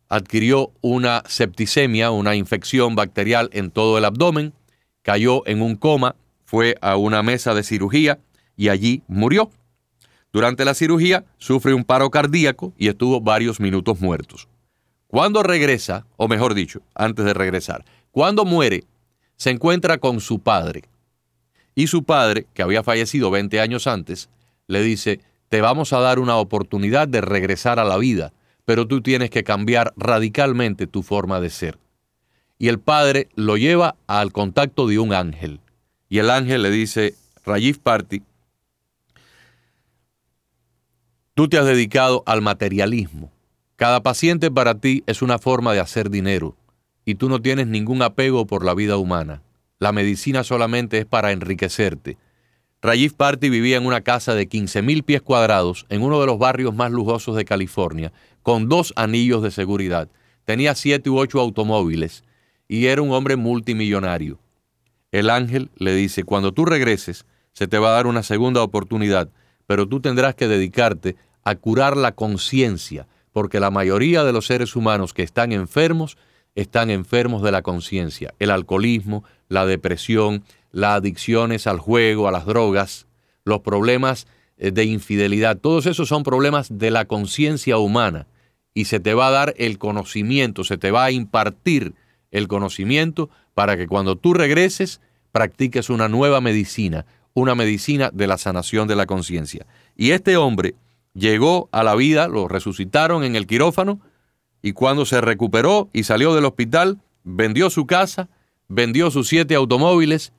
adquirió 0.10 0.72
una 0.82 1.24
septicemia, 1.28 2.12
una 2.12 2.36
infección 2.36 2.96
bacterial 2.96 3.50
en 3.54 3.72
todo 3.72 3.98
el 3.98 4.06
abdomen, 4.06 4.54
cayó 5.02 5.46
en 5.48 5.62
un 5.62 5.76
coma, 5.76 6.16
fue 6.46 6.78
a 6.82 6.96
una 6.96 7.24
mesa 7.24 7.54
de 7.54 7.64
cirugía 7.64 8.20
y 8.56 8.70
allí 8.70 9.04
murió. 9.08 9.52
Durante 10.38 10.66
la 10.66 10.76
cirugía 10.76 11.26
sufre 11.40 11.74
un 11.74 11.84
paro 11.84 12.12
cardíaco 12.12 12.72
y 12.78 12.90
estuvo 12.90 13.20
varios 13.20 13.60
minutos 13.60 14.00
muertos. 14.00 14.48
Cuando 15.08 15.42
regresa, 15.42 16.06
o 16.16 16.28
mejor 16.28 16.54
dicho, 16.54 16.84
antes 16.94 17.26
de 17.26 17.34
regresar, 17.34 17.84
cuando 18.12 18.46
muere, 18.46 18.84
se 19.36 19.50
encuentra 19.50 19.98
con 19.98 20.22
su 20.22 20.38
padre. 20.38 20.84
Y 21.74 21.88
su 21.88 22.04
padre, 22.04 22.46
que 22.54 22.62
había 22.62 22.84
fallecido 22.84 23.32
20 23.32 23.60
años 23.60 23.88
antes, 23.88 24.30
le 24.68 24.84
dice, 24.84 25.22
te 25.50 25.62
vamos 25.62 25.92
a 25.92 26.02
dar 26.02 26.20
una 26.20 26.36
oportunidad 26.36 27.08
de 27.08 27.22
regresar 27.22 27.80
a 27.80 27.84
la 27.84 27.98
vida 27.98 28.32
pero 28.64 28.88
tú 28.88 29.02
tienes 29.02 29.32
que 29.32 29.44
cambiar 29.44 29.92
radicalmente 29.98 30.86
tu 30.86 31.02
forma 31.02 31.42
de 31.42 31.50
ser. 31.50 31.80
Y 32.60 32.68
el 32.68 32.78
padre 32.80 33.30
lo 33.34 33.58
lleva 33.58 33.96
al 34.06 34.32
contacto 34.32 34.86
de 34.86 35.00
un 35.00 35.14
ángel. 35.14 35.62
Y 36.10 36.20
el 36.20 36.30
ángel 36.30 36.62
le 36.62 36.70
dice, 36.70 37.16
Rajiv 37.44 37.80
Party, 37.80 38.22
tú 41.38 41.48
te 41.48 41.60
has 41.60 41.68
dedicado 41.68 42.24
al 42.26 42.42
materialismo. 42.42 43.32
Cada 43.76 44.02
paciente 44.02 44.50
para 44.50 44.80
ti 44.80 45.04
es 45.06 45.22
una 45.22 45.38
forma 45.38 45.72
de 45.72 45.80
hacer 45.80 46.10
dinero 46.10 46.58
y 47.06 47.14
tú 47.14 47.30
no 47.30 47.40
tienes 47.40 47.68
ningún 47.68 48.02
apego 48.02 48.48
por 48.48 48.66
la 48.66 48.74
vida 48.74 48.98
humana. 48.98 49.44
La 49.78 49.92
medicina 49.92 50.44
solamente 50.44 50.98
es 50.98 51.06
para 51.06 51.32
enriquecerte. 51.32 52.18
Rajiv 52.82 53.14
Party 53.14 53.50
vivía 53.50 53.78
en 53.78 53.86
una 53.86 54.02
casa 54.02 54.34
de 54.34 54.50
15.000 54.50 55.04
pies 55.04 55.22
cuadrados 55.22 55.86
en 55.90 56.02
uno 56.02 56.20
de 56.20 56.26
los 56.26 56.40
barrios 56.40 56.74
más 56.74 56.92
lujosos 56.92 57.36
de 57.36 57.46
California 57.46 58.12
con 58.42 58.68
dos 58.68 58.92
anillos 58.96 59.44
de 59.44 59.52
seguridad. 59.52 60.10
Tenía 60.44 60.74
siete 60.74 61.12
u 61.12 61.20
ocho 61.20 61.40
automóviles 61.40 62.24
y 62.68 62.88
era 62.88 63.04
un 63.04 63.12
hombre 63.12 63.36
multimillonario. 63.36 64.40
El 65.12 65.30
ángel 65.30 65.70
le 65.76 65.94
dice, 65.94 66.24
cuando 66.24 66.52
tú 66.52 66.66
regreses, 66.66 67.28
se 67.54 67.68
te 67.68 67.78
va 67.78 67.90
a 67.90 67.94
dar 67.94 68.08
una 68.08 68.24
segunda 68.24 68.64
oportunidad, 68.64 69.30
pero 69.68 69.88
tú 69.88 70.00
tendrás 70.00 70.34
que 70.34 70.48
dedicarte 70.48 71.16
a 71.48 71.56
curar 71.56 71.96
la 71.96 72.12
conciencia, 72.12 73.08
porque 73.32 73.62
la 73.62 73.72
mayoría 73.72 74.26
de 74.26 74.34
los 74.34 74.48
seres 74.48 74.76
humanos 74.76 75.14
que 75.14 75.24
están 75.24 75.54
enfermos 75.54 76.18
están 76.56 76.90
enfermos 76.90 77.42
de 77.42 77.54
la 77.54 77.62
conciencia. 77.62 78.34
El 78.38 78.52
alcoholismo, 78.52 79.24
la 79.48 79.66
depresión, 79.66 80.44
las 80.74 80.98
adicciones 80.98 81.66
al 81.66 81.80
juego, 81.80 82.28
a 82.28 82.34
las 82.34 82.46
drogas, 82.46 83.08
los 83.46 83.62
problemas 83.62 84.28
eh, 84.58 84.72
de 84.72 84.84
infidelidad, 84.84 85.58
todos 85.58 85.86
esos 85.86 86.10
son 86.10 86.24
problemas 86.24 86.68
de 86.70 86.92
la 86.92 87.06
conciencia 87.06 87.78
humana 87.78 88.28
y 88.74 88.86
se 88.86 89.00
te 89.00 89.14
va 89.14 89.28
a 89.28 89.32
dar 89.32 89.54
el 89.58 89.78
conocimiento, 89.78 90.66
se 90.66 90.78
te 90.78 90.92
va 90.92 91.06
a 91.06 91.12
impartir 91.12 91.94
el 92.30 92.50
conocimiento 92.50 93.30
para 93.54 93.78
que 93.78 93.88
cuando 93.88 94.18
tú 94.18 94.34
regreses 94.34 95.00
practiques 95.32 95.90
una 95.90 96.10
nueva 96.10 96.42
medicina, 96.42 97.06
una 97.34 97.56
medicina 97.56 98.10
de 98.14 98.28
la 98.28 98.38
sanación 98.38 98.90
de 98.90 98.98
la 98.98 99.06
conciencia. 99.06 99.66
Y 99.96 100.12
este 100.12 100.36
hombre 100.36 100.76
llegó 101.18 101.68
a 101.72 101.84
la 101.84 101.96
vida, 101.96 102.28
lo 102.28 102.48
resucitaron 102.48 103.24
en 103.24 103.36
el 103.36 103.48
quirófano 103.48 104.00
y 104.62 104.74
cuando 104.74 105.06
se 105.06 105.20
recuperó 105.20 105.90
y 105.92 106.04
salió 106.04 106.36
del 106.36 106.46
hospital, 106.46 107.00
vendió 107.24 107.70
su 107.70 107.88
casa, 107.88 108.30
vendió 108.68 109.10
sus 109.12 109.28
siete 109.28 109.56
automóviles, 109.56 110.32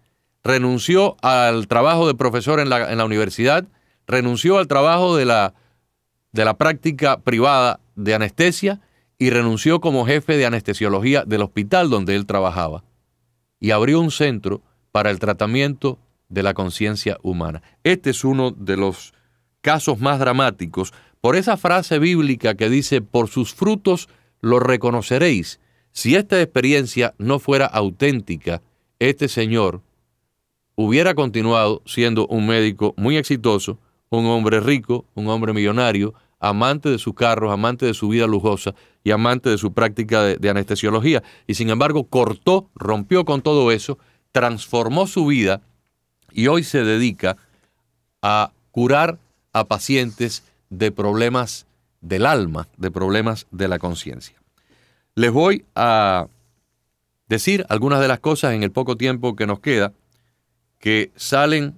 renunció 0.45 1.17
al 1.21 1.67
trabajo 1.67 2.07
de 2.07 2.15
profesor 2.15 2.61
en 2.61 2.71
la, 2.71 3.05
universidad, 3.05 3.67
renunció 4.07 4.59
al 4.59 4.69
trabajo 4.69 5.17
de 5.17 5.25
la, 5.25 5.55
de 6.33 6.45
la 6.45 6.57
práctica 6.57 7.21
privada 7.21 7.81
de 7.97 8.15
anestesia 8.15 8.81
y 9.19 9.31
renunció 9.31 9.81
como 9.81 10.07
jefe 10.07 10.37
de 10.37 10.47
anestesiología 10.47 11.25
del 11.25 11.43
hospital 11.43 11.91
donde 11.91 12.15
él 12.15 12.25
trabajaba. 12.25 12.85
Y 13.59 13.73
abrió 13.73 14.01
un 14.01 14.13
centro 14.13 14.63
para 14.93 15.11
el 15.11 15.19
tratamiento 15.19 15.99
de 16.29 16.45
la 16.45 16.55
conciencia 16.55 17.19
humana. 17.23 17.63
Este 17.83 18.11
es 18.11 18.23
uno 18.25 18.53
de 18.53 18.77
los 18.77 19.13
casos 19.61 19.99
más 20.01 20.19
dramáticos 20.19 20.93
por 21.21 21.37
esa 21.37 21.57
frase 21.57 21.99
bíblica 21.99 22.55
que 22.55 22.69
dice, 22.69 23.01
por 23.01 23.29
sus 23.29 23.55
frutos 23.55 24.09
lo 24.41 24.61
reconoceréis. 24.61 25.61
Si 25.93 26.15
esta 26.15 26.41
experiencia 26.41 27.15
no 27.19 27.39
fuera 27.39 27.67
auténtica, 27.67 28.63
este 28.99 29.29
señor 29.29 29.83
hubiera 30.77 31.15
continuado 31.15 31.83
siendo 31.87 32.27
un 32.29 32.47
médico 32.47 32.95
muy 32.97 33.17
exitoso, 33.17 33.79
un 34.11 34.27
hombre 34.27 34.61
rico, 34.61 35.05
un 35.15 35.29
hombre 35.29 35.53
millonario, 35.53 36.15
amante 36.41 36.89
de 36.89 36.99
sus 36.99 37.15
carros, 37.15 37.53
amante 37.53 37.85
de 37.85 37.95
su 37.95 38.09
vida 38.09 38.27
lujosa 38.27 38.75
y 39.03 39.11
amante 39.11 39.51
de 39.51 39.59
su 39.59 39.73
práctica 39.73 40.23
de, 40.23 40.51
anestesiología. 40.51 41.23
Y 41.47 41.55
sin 41.55 41.71
embargo 41.71 42.05
cortó, 42.05 42.69
rompió 42.75 43.25
con 43.25 43.43
todo 43.43 43.73
eso, 43.73 43.99
transformó 44.33 45.07
su 45.07 45.27
vida 45.27 45.63
y 46.33 46.47
hoy 46.47 46.63
se 46.63 46.85
dedica 46.85 47.37
a 48.23 48.53
curar 48.71 49.19
a 49.59 49.65
pacientes 49.65 50.45
de 50.71 50.93
problemas 50.93 51.67
del 52.01 52.27
alma, 52.27 52.69
de 52.77 52.91
problemas 52.91 53.47
de 53.51 53.69
la 53.69 53.79
conciencia. 53.79 54.37
Les 55.15 55.33
voy 55.33 55.65
a 55.75 56.29
decir 57.29 57.67
algunas 57.69 58.01
de 58.01 58.09
las 58.09 58.21
cosas 58.21 58.55
en 58.55 58.63
el 58.63 58.71
poco 58.71 58.97
tiempo 58.97 59.37
que 59.37 59.47
nos 59.47 59.61
queda 59.61 59.93
que 60.79 61.11
salen 61.17 61.77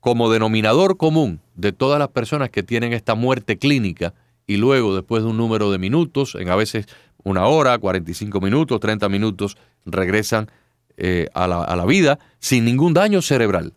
como 0.00 0.30
denominador 0.30 0.96
común 0.96 1.40
de 1.54 1.72
todas 1.72 1.98
las 1.98 2.08
personas 2.08 2.50
que 2.50 2.62
tienen 2.62 2.92
esta 2.92 3.14
muerte 3.14 3.58
clínica 3.58 4.14
y 4.46 4.58
luego, 4.58 4.94
después 4.94 5.24
de 5.24 5.30
un 5.30 5.36
número 5.36 5.72
de 5.72 5.78
minutos, 5.78 6.36
en 6.36 6.48
a 6.48 6.56
veces 6.56 6.86
una 7.24 7.46
hora, 7.46 7.78
45 7.78 8.40
minutos, 8.40 8.78
30 8.78 9.08
minutos, 9.08 9.56
regresan 9.84 10.48
eh, 10.96 11.28
a, 11.34 11.48
la, 11.48 11.64
a 11.64 11.74
la 11.74 11.84
vida 11.84 12.18
sin 12.38 12.64
ningún 12.64 12.94
daño 12.94 13.22
cerebral. 13.22 13.72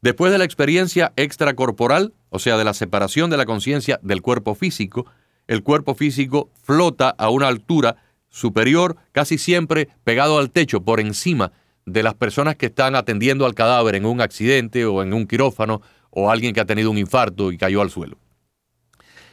Después 0.00 0.30
de 0.30 0.38
la 0.38 0.44
experiencia 0.44 1.12
extracorporal, 1.16 2.14
o 2.30 2.38
sea, 2.38 2.56
de 2.56 2.64
la 2.64 2.74
separación 2.74 3.30
de 3.30 3.36
la 3.36 3.46
conciencia 3.46 3.98
del 4.02 4.22
cuerpo 4.22 4.54
físico, 4.54 5.06
el 5.48 5.62
cuerpo 5.62 5.94
físico 5.94 6.50
flota 6.62 7.08
a 7.10 7.30
una 7.30 7.48
altura 7.48 7.96
superior, 8.28 8.96
casi 9.12 9.38
siempre 9.38 9.88
pegado 10.04 10.38
al 10.38 10.50
techo, 10.50 10.82
por 10.82 11.00
encima 11.00 11.52
de 11.84 12.02
las 12.02 12.14
personas 12.14 12.56
que 12.56 12.66
están 12.66 12.94
atendiendo 12.94 13.46
al 13.46 13.54
cadáver 13.54 13.94
en 13.94 14.04
un 14.04 14.20
accidente 14.20 14.84
o 14.84 15.02
en 15.02 15.14
un 15.14 15.26
quirófano 15.26 15.80
o 16.10 16.30
alguien 16.30 16.54
que 16.54 16.60
ha 16.60 16.66
tenido 16.66 16.90
un 16.90 16.98
infarto 16.98 17.50
y 17.50 17.58
cayó 17.58 17.80
al 17.80 17.90
suelo. 17.90 18.18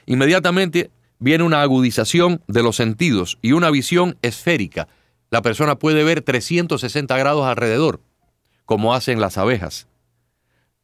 Inmediatamente 0.05 0.91
viene 1.19 1.43
una 1.43 1.61
agudización 1.61 2.41
de 2.47 2.63
los 2.63 2.75
sentidos 2.75 3.37
y 3.41 3.51
una 3.51 3.69
visión 3.69 4.17
esférica. 4.21 4.87
La 5.29 5.41
persona 5.41 5.77
puede 5.77 6.03
ver 6.03 6.21
360 6.21 7.17
grados 7.17 7.45
alrededor, 7.45 8.01
como 8.65 8.93
hacen 8.93 9.19
las 9.19 9.37
abejas. 9.37 9.87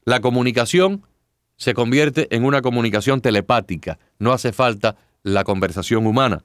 La 0.04 0.20
comunicación 0.20 1.04
se 1.58 1.74
convierte 1.74 2.28
en 2.36 2.44
una 2.44 2.62
comunicación 2.62 3.22
telepática. 3.22 4.00
No 4.18 4.34
hace 4.34 4.52
falta 4.52 4.96
la 5.24 5.44
conversación 5.44 6.08
humana. 6.08 6.44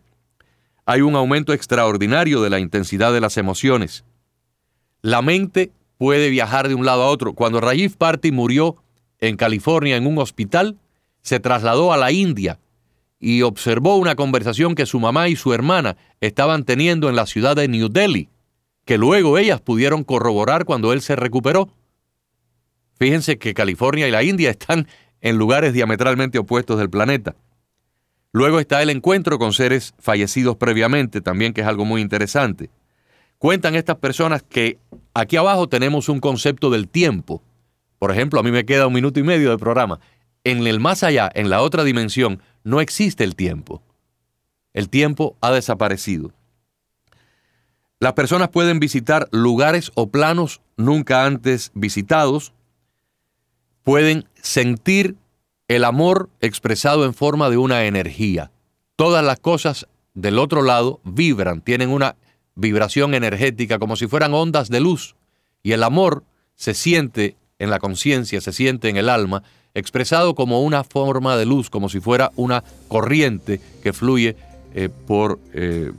Hay 0.85 1.01
un 1.01 1.17
aumento 1.17 1.53
extraordinario 1.53 2.43
de 2.43 2.51
la 2.51 2.61
intensidad 2.61 3.13
de 3.13 3.21
las 3.21 3.39
emociones. 3.39 4.05
La 5.01 5.23
mente 5.23 5.73
puede 5.99 6.29
viajar 6.29 6.69
de 6.69 6.75
un 6.75 6.85
lado 6.85 7.03
a 7.03 7.09
otro. 7.09 7.33
Cuando 7.33 7.61
Rajiv 7.61 7.97
Party 7.97 8.31
murió 8.31 8.77
en 9.19 9.37
California 9.37 9.97
en 9.97 10.07
un 10.07 10.19
hospital, 10.19 10.77
se 11.23 11.41
trasladó 11.41 11.93
a 11.93 11.97
la 11.97 12.13
India 12.13 12.59
y 13.19 13.43
observó 13.43 13.97
una 13.97 14.15
conversación 14.15 14.75
que 14.75 14.87
su 14.87 15.01
mamá 15.01 15.29
y 15.29 15.37
su 15.37 15.55
hermana 15.55 15.97
estaban 16.21 16.65
teniendo 16.65 17.09
en 17.09 17.17
la 17.17 17.27
ciudad 17.27 17.57
de 17.57 17.69
New 17.69 17.89
Delhi, 17.89 18.29
que 18.85 18.99
luego 18.99 19.39
ellas 19.39 19.61
pudieron 19.61 20.05
corroborar 20.05 20.65
cuando 20.67 20.93
él 20.93 21.01
se 21.01 21.17
recuperó. 21.17 21.71
Fíjense 22.99 23.39
que 23.39 23.55
California 23.55 24.09
y 24.09 24.11
la 24.11 24.23
India 24.23 24.51
están 24.51 24.89
en 25.21 25.37
lugares 25.37 25.73
diametralmente 25.73 26.39
opuestos 26.39 26.79
del 26.79 26.91
planeta. 26.91 27.35
Luego 28.33 28.61
está 28.61 28.83
el 28.83 28.91
encuentro 28.91 29.39
con 29.39 29.53
seres 29.53 29.95
fallecidos 29.99 30.57
previamente, 30.57 31.21
también 31.21 31.53
que 31.53 31.63
es 31.63 31.67
algo 31.67 31.85
muy 31.85 32.01
interesante. 32.01 32.71
Cuentan 33.39 33.75
estas 33.75 33.97
personas 33.97 34.43
que 34.43 34.79
aquí 35.15 35.37
abajo 35.37 35.69
tenemos 35.69 36.09
un 36.09 36.21
concepto 36.21 36.71
del 36.71 36.89
tiempo. 36.89 37.43
Por 37.99 38.11
ejemplo, 38.11 38.41
a 38.41 38.43
mí 38.43 38.51
me 38.51 38.65
queda 38.65 38.87
un 38.87 38.93
minuto 38.93 39.21
y 39.21 39.23
medio 39.23 39.51
de 39.51 39.59
programa. 39.59 40.01
En 40.45 40.67
el 40.67 40.81
más 40.81 41.03
allá, 41.03 41.31
en 41.35 41.51
la 41.51 41.63
otra 41.63 41.85
dimensión, 41.85 42.41
no 42.63 42.81
existe 42.81 43.25
el 43.25 43.37
tiempo. 43.37 43.83
El 44.75 44.89
tiempo 44.89 45.37
ha 45.41 45.51
desaparecido. 45.51 46.33
Las 47.99 48.13
personas 48.13 48.51
pueden 48.51 48.79
visitar 48.79 49.29
lugares 49.33 49.91
o 49.95 50.11
planos 50.11 50.61
nunca 50.77 51.25
antes 51.25 51.71
visitados, 51.75 52.53
pueden 53.87 54.25
sentir 54.43 55.15
el 55.69 55.85
amor 55.85 56.29
expresado 56.41 57.05
en 57.05 57.15
forma 57.15 57.51
de 57.51 57.57
una 57.57 57.85
energía. 57.85 58.51
Todas 58.97 59.25
las 59.25 59.39
cosas 59.39 59.87
del 60.13 60.41
otro 60.41 60.63
lado 60.63 60.99
vibran, 61.05 61.61
tienen 61.61 61.91
una 61.91 62.17
vibración 62.57 63.15
energética 63.15 63.79
como 63.79 63.95
si 63.95 64.09
fueran 64.09 64.35
ondas 64.35 64.71
de 64.71 64.81
luz. 64.81 65.15
Y 65.63 65.71
el 65.71 65.85
amor 65.85 66.25
se 66.57 66.75
siente 66.75 67.37
en 67.61 67.71
la 67.71 67.79
conciencia, 67.79 68.41
se 68.41 68.53
siente 68.53 68.89
en 68.89 68.97
el 68.97 69.09
alma, 69.09 69.45
expresado 69.73 70.35
como 70.35 70.63
una 70.63 70.83
forma 70.83 71.37
de 71.37 71.47
luz, 71.47 71.71
como 71.71 71.89
si 71.89 72.01
fuera 72.01 72.33
una 72.35 72.65
corriente 72.89 73.61
que 73.85 73.93
fluye 73.93 74.35
eh, 74.75 74.89
por... 74.89 75.39
Eh, 75.53 75.93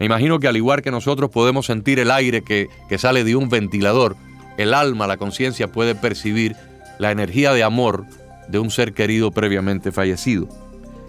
me 0.00 0.06
imagino 0.06 0.40
que 0.40 0.48
al 0.48 0.56
igual 0.56 0.80
que 0.80 0.90
nosotros 0.90 1.28
podemos 1.30 1.66
sentir 1.66 1.98
el 1.98 2.10
aire 2.10 2.40
que, 2.40 2.68
que 2.88 2.96
sale 2.96 3.24
de 3.24 3.36
un 3.36 3.50
ventilador, 3.50 4.16
el 4.62 4.74
alma, 4.74 5.06
la 5.06 5.16
conciencia 5.16 5.70
puede 5.70 5.94
percibir 5.94 6.56
la 6.98 7.10
energía 7.10 7.52
de 7.52 7.62
amor 7.62 8.06
de 8.48 8.58
un 8.58 8.70
ser 8.70 8.92
querido 8.92 9.30
previamente 9.30 9.92
fallecido. 9.92 10.48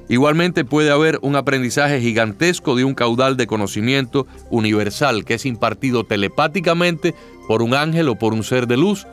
Igualmente 0.10 0.66
puede 0.66 0.92
haber 0.92 1.20
un 1.22 1.36
aprendizaje 1.36 2.02
gigantesco 2.02 2.76
de 2.76 2.84
un 2.84 2.94
caudal 2.94 3.38
de 3.38 3.48
conocimiento 3.48 4.28
universal 4.50 5.24
que 5.24 5.36
es 5.36 5.46
impartido 5.46 6.04
telepáticamente 6.04 7.16
por 7.48 7.62
un 7.62 7.74
ángel 7.74 8.10
o 8.10 8.16
por 8.16 8.34
un 8.34 8.44
ser 8.44 8.68
de 8.68 8.78
luz 8.78 9.08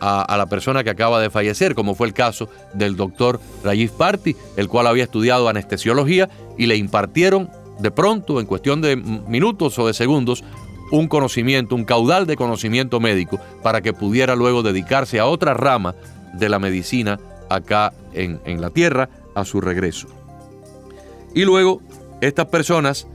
a, 0.00 0.36
la 0.36 0.46
persona 0.46 0.82
que 0.82 0.90
acaba 0.90 1.20
de 1.20 1.30
fallecer, 1.30 1.76
como 1.76 1.94
fue 1.94 2.08
el 2.08 2.12
caso 2.12 2.48
del 2.74 2.96
doctor 2.96 3.40
Rajiv 3.62 3.92
Party, 3.92 4.34
el 4.56 4.66
cual 4.66 4.88
había 4.88 5.04
estudiado 5.04 5.48
anestesiología 5.48 6.28
y 6.58 6.66
le 6.66 6.76
impartieron 6.76 7.48
de 7.78 7.90
pronto, 7.90 8.40
en 8.40 8.46
cuestión 8.46 8.80
de 8.80 8.96
minutos 8.96 9.78
o 9.78 9.86
de 9.86 9.94
segundos, 9.94 10.42
un 10.92 11.08
conocimiento, 11.08 11.74
un 11.74 11.84
caudal 11.84 12.26
de 12.26 12.36
conocimiento 12.36 13.00
médico 13.00 13.40
para 13.62 13.80
que 13.80 13.92
pudiera 13.92 14.36
luego 14.36 14.62
dedicarse 14.62 15.18
a 15.18 15.26
otra 15.26 15.54
rama 15.54 15.96
de 16.34 16.48
la 16.48 16.60
medicina 16.60 17.18
acá 17.48 17.92
en, 18.12 18.40
en 18.44 18.60
la 18.60 18.70
Tierra 18.70 19.08
a 19.34 19.44
su 19.44 19.60
regreso. 19.60 20.06
Y 21.34 21.44
luego, 21.44 21.80
estas 22.20 22.46
personas 22.46 23.08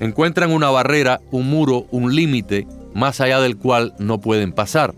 encuentran 0.00 0.50
una 0.50 0.70
barrera, 0.70 1.20
un 1.30 1.48
muro, 1.48 1.86
un 1.90 2.14
límite 2.14 2.66
más 2.94 3.20
allá 3.20 3.40
del 3.40 3.56
cual 3.56 3.94
no 3.98 4.20
pueden 4.20 4.52
pasar. 4.52 4.94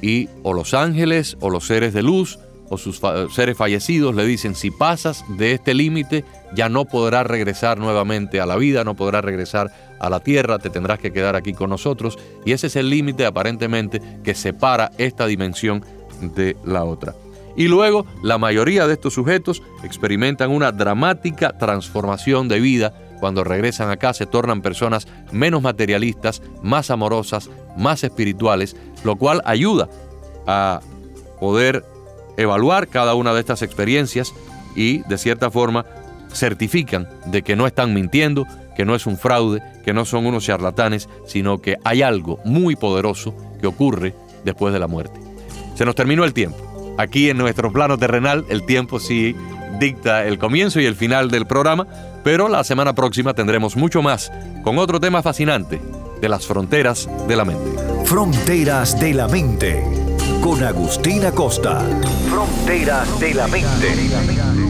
Y 0.00 0.28
o 0.44 0.54
los 0.54 0.74
ángeles 0.74 1.36
o 1.40 1.50
los 1.50 1.66
seres 1.66 1.92
de 1.92 2.02
luz 2.02 2.38
o 2.70 2.78
sus 2.78 3.00
seres 3.32 3.56
fallecidos 3.56 4.14
le 4.14 4.26
dicen, 4.26 4.54
si 4.54 4.70
pasas 4.70 5.24
de 5.36 5.52
este 5.52 5.74
límite, 5.74 6.24
ya 6.54 6.68
no 6.68 6.84
podrás 6.84 7.26
regresar 7.26 7.78
nuevamente 7.78 8.40
a 8.40 8.46
la 8.46 8.56
vida, 8.56 8.84
no 8.84 8.94
podrás 8.94 9.24
regresar 9.24 9.70
a 10.00 10.10
la 10.10 10.20
tierra, 10.20 10.58
te 10.58 10.70
tendrás 10.70 10.98
que 10.98 11.12
quedar 11.12 11.36
aquí 11.36 11.52
con 11.54 11.70
nosotros. 11.70 12.18
Y 12.44 12.52
ese 12.52 12.68
es 12.68 12.76
el 12.76 12.90
límite 12.90 13.26
aparentemente 13.26 14.00
que 14.22 14.34
separa 14.34 14.90
esta 14.98 15.26
dimensión 15.26 15.84
de 16.20 16.56
la 16.64 16.84
otra. 16.84 17.14
Y 17.56 17.66
luego 17.66 18.06
la 18.22 18.38
mayoría 18.38 18.86
de 18.86 18.94
estos 18.94 19.14
sujetos 19.14 19.62
experimentan 19.82 20.50
una 20.50 20.70
dramática 20.70 21.58
transformación 21.58 22.48
de 22.48 22.60
vida. 22.60 22.94
Cuando 23.18 23.42
regresan 23.42 23.90
acá 23.90 24.14
se 24.14 24.26
tornan 24.26 24.62
personas 24.62 25.08
menos 25.32 25.60
materialistas, 25.60 26.40
más 26.62 26.90
amorosas, 26.90 27.50
más 27.76 28.04
espirituales, 28.04 28.76
lo 29.02 29.16
cual 29.16 29.42
ayuda 29.44 29.88
a 30.46 30.80
poder 31.40 31.84
evaluar 32.38 32.88
cada 32.88 33.14
una 33.14 33.34
de 33.34 33.40
estas 33.40 33.60
experiencias 33.60 34.32
y 34.74 34.98
de 35.08 35.18
cierta 35.18 35.50
forma 35.50 35.84
certifican 36.32 37.08
de 37.26 37.42
que 37.42 37.56
no 37.56 37.66
están 37.66 37.92
mintiendo, 37.92 38.46
que 38.76 38.84
no 38.84 38.94
es 38.94 39.06
un 39.06 39.18
fraude, 39.18 39.62
que 39.84 39.92
no 39.92 40.04
son 40.04 40.24
unos 40.24 40.44
charlatanes, 40.44 41.08
sino 41.26 41.60
que 41.60 41.76
hay 41.84 42.02
algo 42.02 42.38
muy 42.44 42.76
poderoso 42.76 43.34
que 43.60 43.66
ocurre 43.66 44.14
después 44.44 44.72
de 44.72 44.78
la 44.78 44.86
muerte. 44.86 45.20
Se 45.74 45.84
nos 45.84 45.94
terminó 45.94 46.24
el 46.24 46.32
tiempo. 46.32 46.96
Aquí 46.96 47.28
en 47.28 47.38
nuestro 47.38 47.72
plano 47.72 47.98
terrenal 47.98 48.44
el 48.48 48.64
tiempo 48.64 49.00
sí 49.00 49.34
dicta 49.78 50.24
el 50.24 50.38
comienzo 50.38 50.80
y 50.80 50.86
el 50.86 50.94
final 50.94 51.30
del 51.30 51.46
programa, 51.46 51.86
pero 52.24 52.48
la 52.48 52.64
semana 52.64 52.94
próxima 52.94 53.34
tendremos 53.34 53.76
mucho 53.76 54.02
más 54.02 54.32
con 54.62 54.78
otro 54.78 55.00
tema 55.00 55.22
fascinante 55.22 55.80
de 56.20 56.28
las 56.28 56.46
fronteras 56.46 57.08
de 57.26 57.36
la 57.36 57.44
mente. 57.44 57.70
Fronteras 58.04 58.98
de 58.98 59.14
la 59.14 59.28
mente 59.28 60.07
con 60.48 60.64
Agustina 60.64 61.30
Costa. 61.30 61.84
Fronteras 62.30 63.20
de 63.20 63.34
la 63.34 63.46
mente. 63.48 64.67